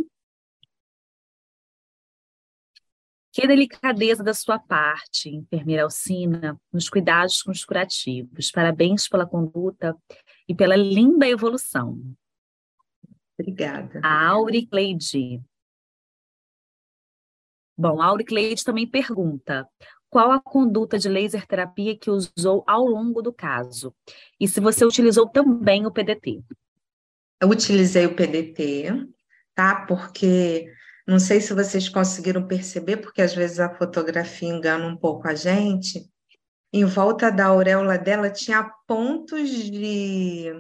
Que 3.32 3.45
delicadeza 3.45 4.24
da 4.24 4.34
sua 4.34 4.58
parte, 4.58 5.30
enfermeira 5.30 5.84
Alcina, 5.84 6.60
nos 6.74 6.89
cuidados 6.89 7.43
com 7.43 7.51
os 7.51 7.64
curativos. 7.64 8.49
Parabéns 8.49 9.08
pela 9.08 9.28
conduta 9.28 9.95
e 10.47 10.55
pela 10.55 10.76
linda 10.76 11.28
evolução. 11.28 12.01
Obrigada. 13.39 14.01
A 14.03 14.30
Auricleide. 14.30 15.39
Bom, 17.78 18.01
a 18.01 18.08
Auricleide 18.08 18.64
também 18.64 18.89
pergunta: 18.89 19.70
qual 20.10 20.32
a 20.32 20.39
conduta 20.39 20.97
de 20.97 21.10
laser 21.10 21.45
terapia 21.45 21.97
que 21.97 22.10
usou 22.10 22.64
ao 22.66 22.86
longo 22.86 23.22
do 23.22 23.34
caso? 23.34 23.93
E 24.39 24.47
se 24.47 24.60
você 24.60 24.86
utilizou 24.86 25.28
também 25.28 25.86
o 25.86 25.91
PDT? 25.91 26.43
Eu 27.41 27.49
utilizei 27.49 28.05
o 28.05 28.16
PDT, 28.16 29.08
tá? 29.53 29.86
Porque 29.86 30.72
não 31.08 31.20
sei 31.20 31.39
se 31.39 31.53
vocês 31.53 31.88
conseguiram 31.88 32.47
perceber, 32.47 32.97
porque 32.97 33.22
às 33.22 33.34
vezes 33.34 33.60
a 33.60 33.74
fotografia 33.76 34.49
engana 34.49 34.88
um 34.88 34.97
pouco 34.97 35.28
a 35.28 35.36
gente. 35.36 36.10
Em 36.74 36.84
volta 36.84 37.32
da 37.32 37.45
auréola 37.45 37.97
dela 37.97 38.30
tinha 38.30 38.64
pontos 38.86 39.49
de 39.49 40.51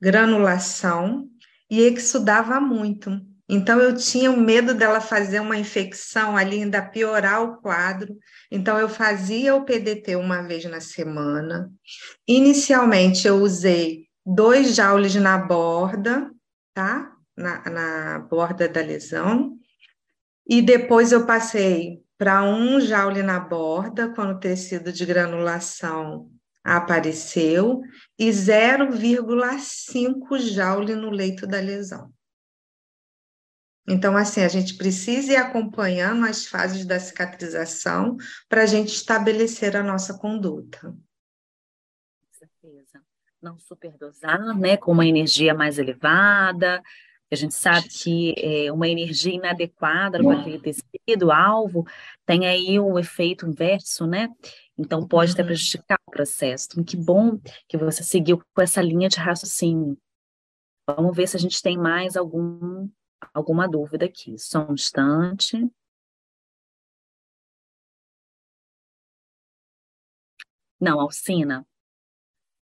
granulação 0.00 1.28
e 1.70 1.80
exudava 1.82 2.60
muito. 2.60 3.29
Então, 3.52 3.80
eu 3.80 3.96
tinha 3.96 4.30
medo 4.30 4.72
dela 4.72 5.00
fazer 5.00 5.40
uma 5.40 5.56
infecção 5.56 6.36
ali, 6.36 6.62
ainda 6.62 6.80
piorar 6.80 7.42
o 7.42 7.60
quadro. 7.60 8.16
Então, 8.48 8.78
eu 8.78 8.88
fazia 8.88 9.56
o 9.56 9.64
PDT 9.64 10.14
uma 10.14 10.40
vez 10.40 10.64
na 10.66 10.80
semana. 10.80 11.68
Inicialmente, 12.28 13.26
eu 13.26 13.38
usei 13.38 14.06
dois 14.24 14.76
joules 14.76 15.16
na 15.16 15.36
borda, 15.36 16.30
tá? 16.72 17.10
Na, 17.36 17.68
na 17.68 18.20
borda 18.20 18.68
da 18.68 18.80
lesão. 18.80 19.58
E 20.48 20.62
depois 20.62 21.10
eu 21.10 21.26
passei 21.26 22.04
para 22.16 22.44
um 22.44 22.80
joule 22.80 23.20
na 23.20 23.40
borda, 23.40 24.14
quando 24.14 24.36
o 24.36 24.38
tecido 24.38 24.92
de 24.92 25.04
granulação 25.04 26.30
apareceu, 26.62 27.80
e 28.16 28.30
0,5 28.30 30.38
joule 30.38 30.94
no 30.94 31.10
leito 31.10 31.48
da 31.48 31.58
lesão. 31.58 32.12
Então, 33.88 34.16
assim, 34.16 34.42
a 34.42 34.48
gente 34.48 34.76
precisa 34.76 35.32
ir 35.32 35.36
acompanhando 35.36 36.26
as 36.26 36.46
fases 36.46 36.84
da 36.84 36.98
cicatrização 37.00 38.16
para 38.48 38.62
a 38.62 38.66
gente 38.66 38.94
estabelecer 38.94 39.76
a 39.76 39.82
nossa 39.82 40.18
conduta. 40.18 40.80
Com 40.80 42.32
certeza. 42.32 43.02
Não 43.42 43.58
superdosar, 43.58 44.56
né, 44.56 44.76
com 44.76 44.92
uma 44.92 45.06
energia 45.06 45.54
mais 45.54 45.78
elevada. 45.78 46.82
A 47.32 47.36
gente 47.36 47.54
sabe 47.54 47.88
que 47.88 48.34
é, 48.36 48.72
uma 48.72 48.88
energia 48.88 49.34
inadequada 49.34 50.18
para 50.22 50.40
aquele 50.40 50.60
tecido, 50.60 51.30
alvo, 51.30 51.86
tem 52.26 52.46
aí 52.46 52.78
o 52.78 52.94
um 52.94 52.98
efeito 52.98 53.46
inverso, 53.46 54.04
né? 54.04 54.28
Então, 54.76 55.06
pode 55.06 55.32
até 55.32 55.42
uhum. 55.42 55.48
prejudicar 55.48 55.98
o 56.06 56.10
processo. 56.10 56.68
Então, 56.72 56.82
que 56.82 56.96
bom 56.96 57.38
que 57.68 57.78
você 57.78 58.02
seguiu 58.02 58.42
com 58.52 58.62
essa 58.62 58.82
linha 58.82 59.08
de 59.08 59.18
raciocínio. 59.18 59.96
Vamos 60.88 61.16
ver 61.16 61.28
se 61.28 61.36
a 61.36 61.40
gente 61.40 61.62
tem 61.62 61.78
mais 61.78 62.16
algum 62.16 62.88
alguma 63.34 63.68
dúvida 63.68 64.06
aqui. 64.06 64.38
Só 64.38 64.66
um 64.68 64.74
instante. 64.74 65.70
Não, 70.80 70.98
Alcina, 71.00 71.66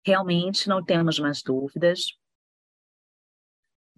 realmente 0.05 0.69
não 0.69 0.83
temos 0.83 1.19
mais 1.19 1.43
dúvidas. 1.43 2.19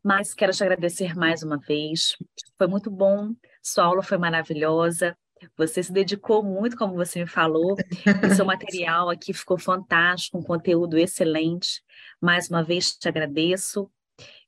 Mas 0.02 0.34
quero 0.34 0.52
te 0.52 0.62
agradecer 0.62 1.14
mais 1.14 1.42
uma 1.42 1.58
vez. 1.58 2.16
Foi 2.58 2.66
muito 2.66 2.90
bom, 2.90 3.34
sua 3.62 3.84
aula 3.84 4.02
foi 4.02 4.18
maravilhosa. 4.18 5.16
Você 5.56 5.82
se 5.82 5.92
dedicou 5.92 6.42
muito, 6.42 6.76
como 6.76 6.94
você 6.94 7.20
me 7.20 7.26
falou, 7.26 7.76
e 8.24 8.34
seu 8.34 8.44
material 8.46 9.08
aqui 9.10 9.32
ficou 9.32 9.58
fantástico, 9.58 10.38
um 10.38 10.42
conteúdo 10.42 10.98
excelente. 10.98 11.82
Mais 12.20 12.48
uma 12.48 12.62
vez 12.62 12.96
te 12.96 13.08
agradeço. 13.08 13.90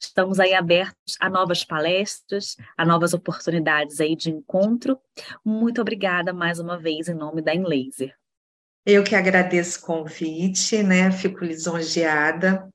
Estamos 0.01 0.39
aí 0.39 0.55
abertos 0.55 1.17
a 1.21 1.31
novas 1.31 1.65
palestras, 1.65 2.57
a 2.77 2.85
novas 2.85 3.15
oportunidades 3.15 4.01
aí 4.01 4.15
de 4.15 4.31
encontro. 4.31 4.99
Muito 5.45 5.81
obrigada 5.81 6.33
mais 6.33 6.59
uma 6.59 6.79
vez 6.79 7.09
em 7.09 7.15
nome 7.15 7.43
da 7.43 7.55
Enlaser. 7.55 8.15
Eu 8.87 9.03
que 9.03 9.15
agradeço 9.15 9.81
o 9.81 9.83
convite, 9.83 10.83
né? 10.83 11.11
Fico 11.11 11.45
lisonjeada 11.45 12.69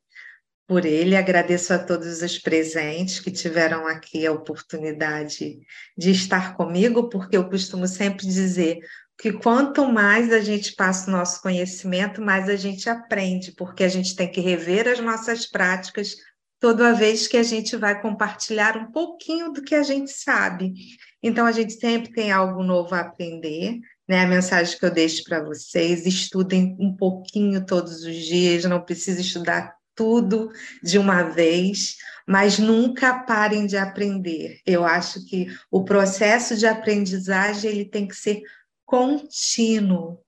por 0.67 0.85
ele. 0.85 1.15
Agradeço 1.15 1.73
a 1.73 1.79
todos 1.79 2.21
os 2.21 2.37
presentes 2.39 3.19
que 3.19 3.31
tiveram 3.31 3.87
aqui 3.87 4.25
a 4.25 4.31
oportunidade 4.31 5.59
de 5.97 6.11
estar 6.11 6.55
comigo, 6.55 7.09
porque 7.09 7.37
eu 7.37 7.47
costumo 7.47 7.87
sempre 7.87 8.25
dizer: 8.25 8.79
que 9.19 9.33
quanto 9.33 9.85
mais 9.85 10.31
a 10.31 10.39
gente 10.39 10.73
passa 10.75 11.09
o 11.09 11.11
nosso 11.11 11.41
conhecimento, 11.41 12.21
mais 12.21 12.47
a 12.47 12.55
gente 12.55 12.89
aprende, 12.89 13.51
porque 13.51 13.83
a 13.83 13.89
gente 13.89 14.15
tem 14.15 14.31
que 14.31 14.39
rever 14.39 14.87
as 14.87 14.99
nossas 14.99 15.45
práticas 15.45 16.15
toda 16.59 16.93
vez 16.93 17.27
que 17.27 17.37
a 17.37 17.43
gente 17.43 17.75
vai 17.75 18.01
compartilhar 18.01 18.77
um 18.77 18.91
pouquinho 18.91 19.51
do 19.51 19.61
que 19.61 19.73
a 19.73 19.83
gente 19.83 20.11
sabe. 20.11 20.73
Então, 21.21 21.45
a 21.45 21.51
gente 21.51 21.73
sempre 21.73 22.11
tem 22.11 22.31
algo 22.31 22.63
novo 22.63 22.93
a 22.93 22.99
aprender. 22.99 23.79
Né? 24.07 24.23
A 24.23 24.27
mensagem 24.27 24.77
que 24.77 24.85
eu 24.85 24.91
deixo 24.91 25.23
para 25.23 25.43
vocês: 25.43 26.05
estudem 26.05 26.75
um 26.79 26.95
pouquinho 26.95 27.65
todos 27.65 28.03
os 28.03 28.15
dias, 28.15 28.65
não 28.65 28.81
precisa 28.81 29.21
estudar 29.21 29.77
tudo 29.95 30.49
de 30.81 30.97
uma 30.97 31.23
vez, 31.23 31.97
mas 32.25 32.57
nunca 32.57 33.19
parem 33.19 33.65
de 33.65 33.75
aprender. 33.75 34.61
Eu 34.65 34.85
acho 34.85 35.25
que 35.25 35.47
o 35.69 35.83
processo 35.83 36.55
de 36.55 36.65
aprendizagem 36.65 37.69
ele 37.69 37.85
tem 37.85 38.07
que 38.07 38.15
ser 38.15 38.41
contínuo, 38.85 40.19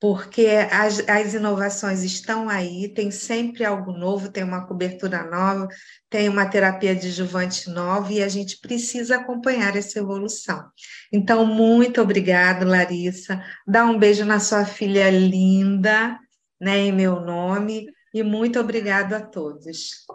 porque 0.00 0.46
as, 0.70 1.06
as 1.08 1.34
inovações 1.34 2.02
estão 2.02 2.48
aí, 2.48 2.88
tem 2.88 3.10
sempre 3.10 3.64
algo 3.64 3.92
novo, 3.92 4.30
tem 4.30 4.44
uma 4.44 4.64
cobertura 4.64 5.24
nova, 5.24 5.66
tem 6.08 6.28
uma 6.28 6.48
terapia 6.48 6.92
adjuvante 6.92 7.68
nova 7.68 8.12
e 8.12 8.22
a 8.22 8.28
gente 8.28 8.60
precisa 8.60 9.16
acompanhar 9.16 9.76
essa 9.76 9.98
evolução. 9.98 10.70
Então, 11.12 11.44
muito 11.44 12.00
obrigado, 12.00 12.64
Larissa. 12.64 13.42
Dá 13.66 13.84
um 13.84 13.98
beijo 13.98 14.24
na 14.24 14.38
sua 14.38 14.64
filha 14.64 15.10
linda, 15.10 16.18
né, 16.60 16.78
em 16.78 16.92
meu 16.92 17.20
nome, 17.20 17.86
e 18.14 18.22
muito 18.22 18.60
obrigado 18.60 19.14
a 19.14 19.20
todos. 19.20 20.06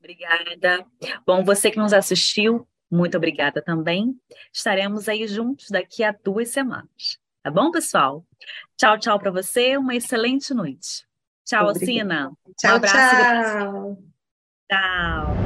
Obrigada. 0.00 0.84
Bom, 1.24 1.44
você 1.44 1.70
que 1.70 1.78
nos 1.78 1.92
assistiu, 1.92 2.66
muito 2.90 3.16
obrigada 3.16 3.62
também. 3.62 4.16
Estaremos 4.52 5.08
aí 5.08 5.26
juntos 5.26 5.68
daqui 5.70 6.02
a 6.02 6.12
duas 6.12 6.48
semanas. 6.48 7.18
Tá 7.46 7.50
bom, 7.52 7.70
pessoal? 7.70 8.24
Tchau, 8.76 8.98
tchau 8.98 9.20
para 9.20 9.30
você. 9.30 9.76
Uma 9.76 9.94
excelente 9.94 10.52
noite. 10.52 11.04
Tchau, 11.46 11.68
Alcina. 11.68 12.32
Tchau, 12.58 12.72
um 12.72 12.74
abraço. 12.74 12.96
Tchau. 13.52 13.98
Tchau. 14.68 15.36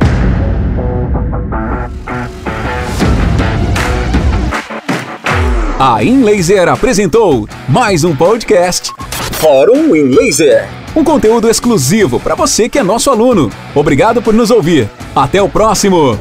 A 5.78 6.02
InLaser 6.02 6.70
apresentou 6.70 7.46
mais 7.68 8.02
um 8.02 8.16
podcast 8.16 8.90
Fórum 9.34 9.94
InLaser. 9.94 10.66
Um 10.96 11.04
conteúdo 11.04 11.50
exclusivo 11.50 12.18
para 12.18 12.34
você 12.34 12.66
que 12.66 12.78
é 12.78 12.82
nosso 12.82 13.10
aluno. 13.10 13.50
Obrigado 13.74 14.22
por 14.22 14.32
nos 14.32 14.50
ouvir. 14.50 14.88
Até 15.14 15.42
o 15.42 15.50
próximo. 15.50 16.18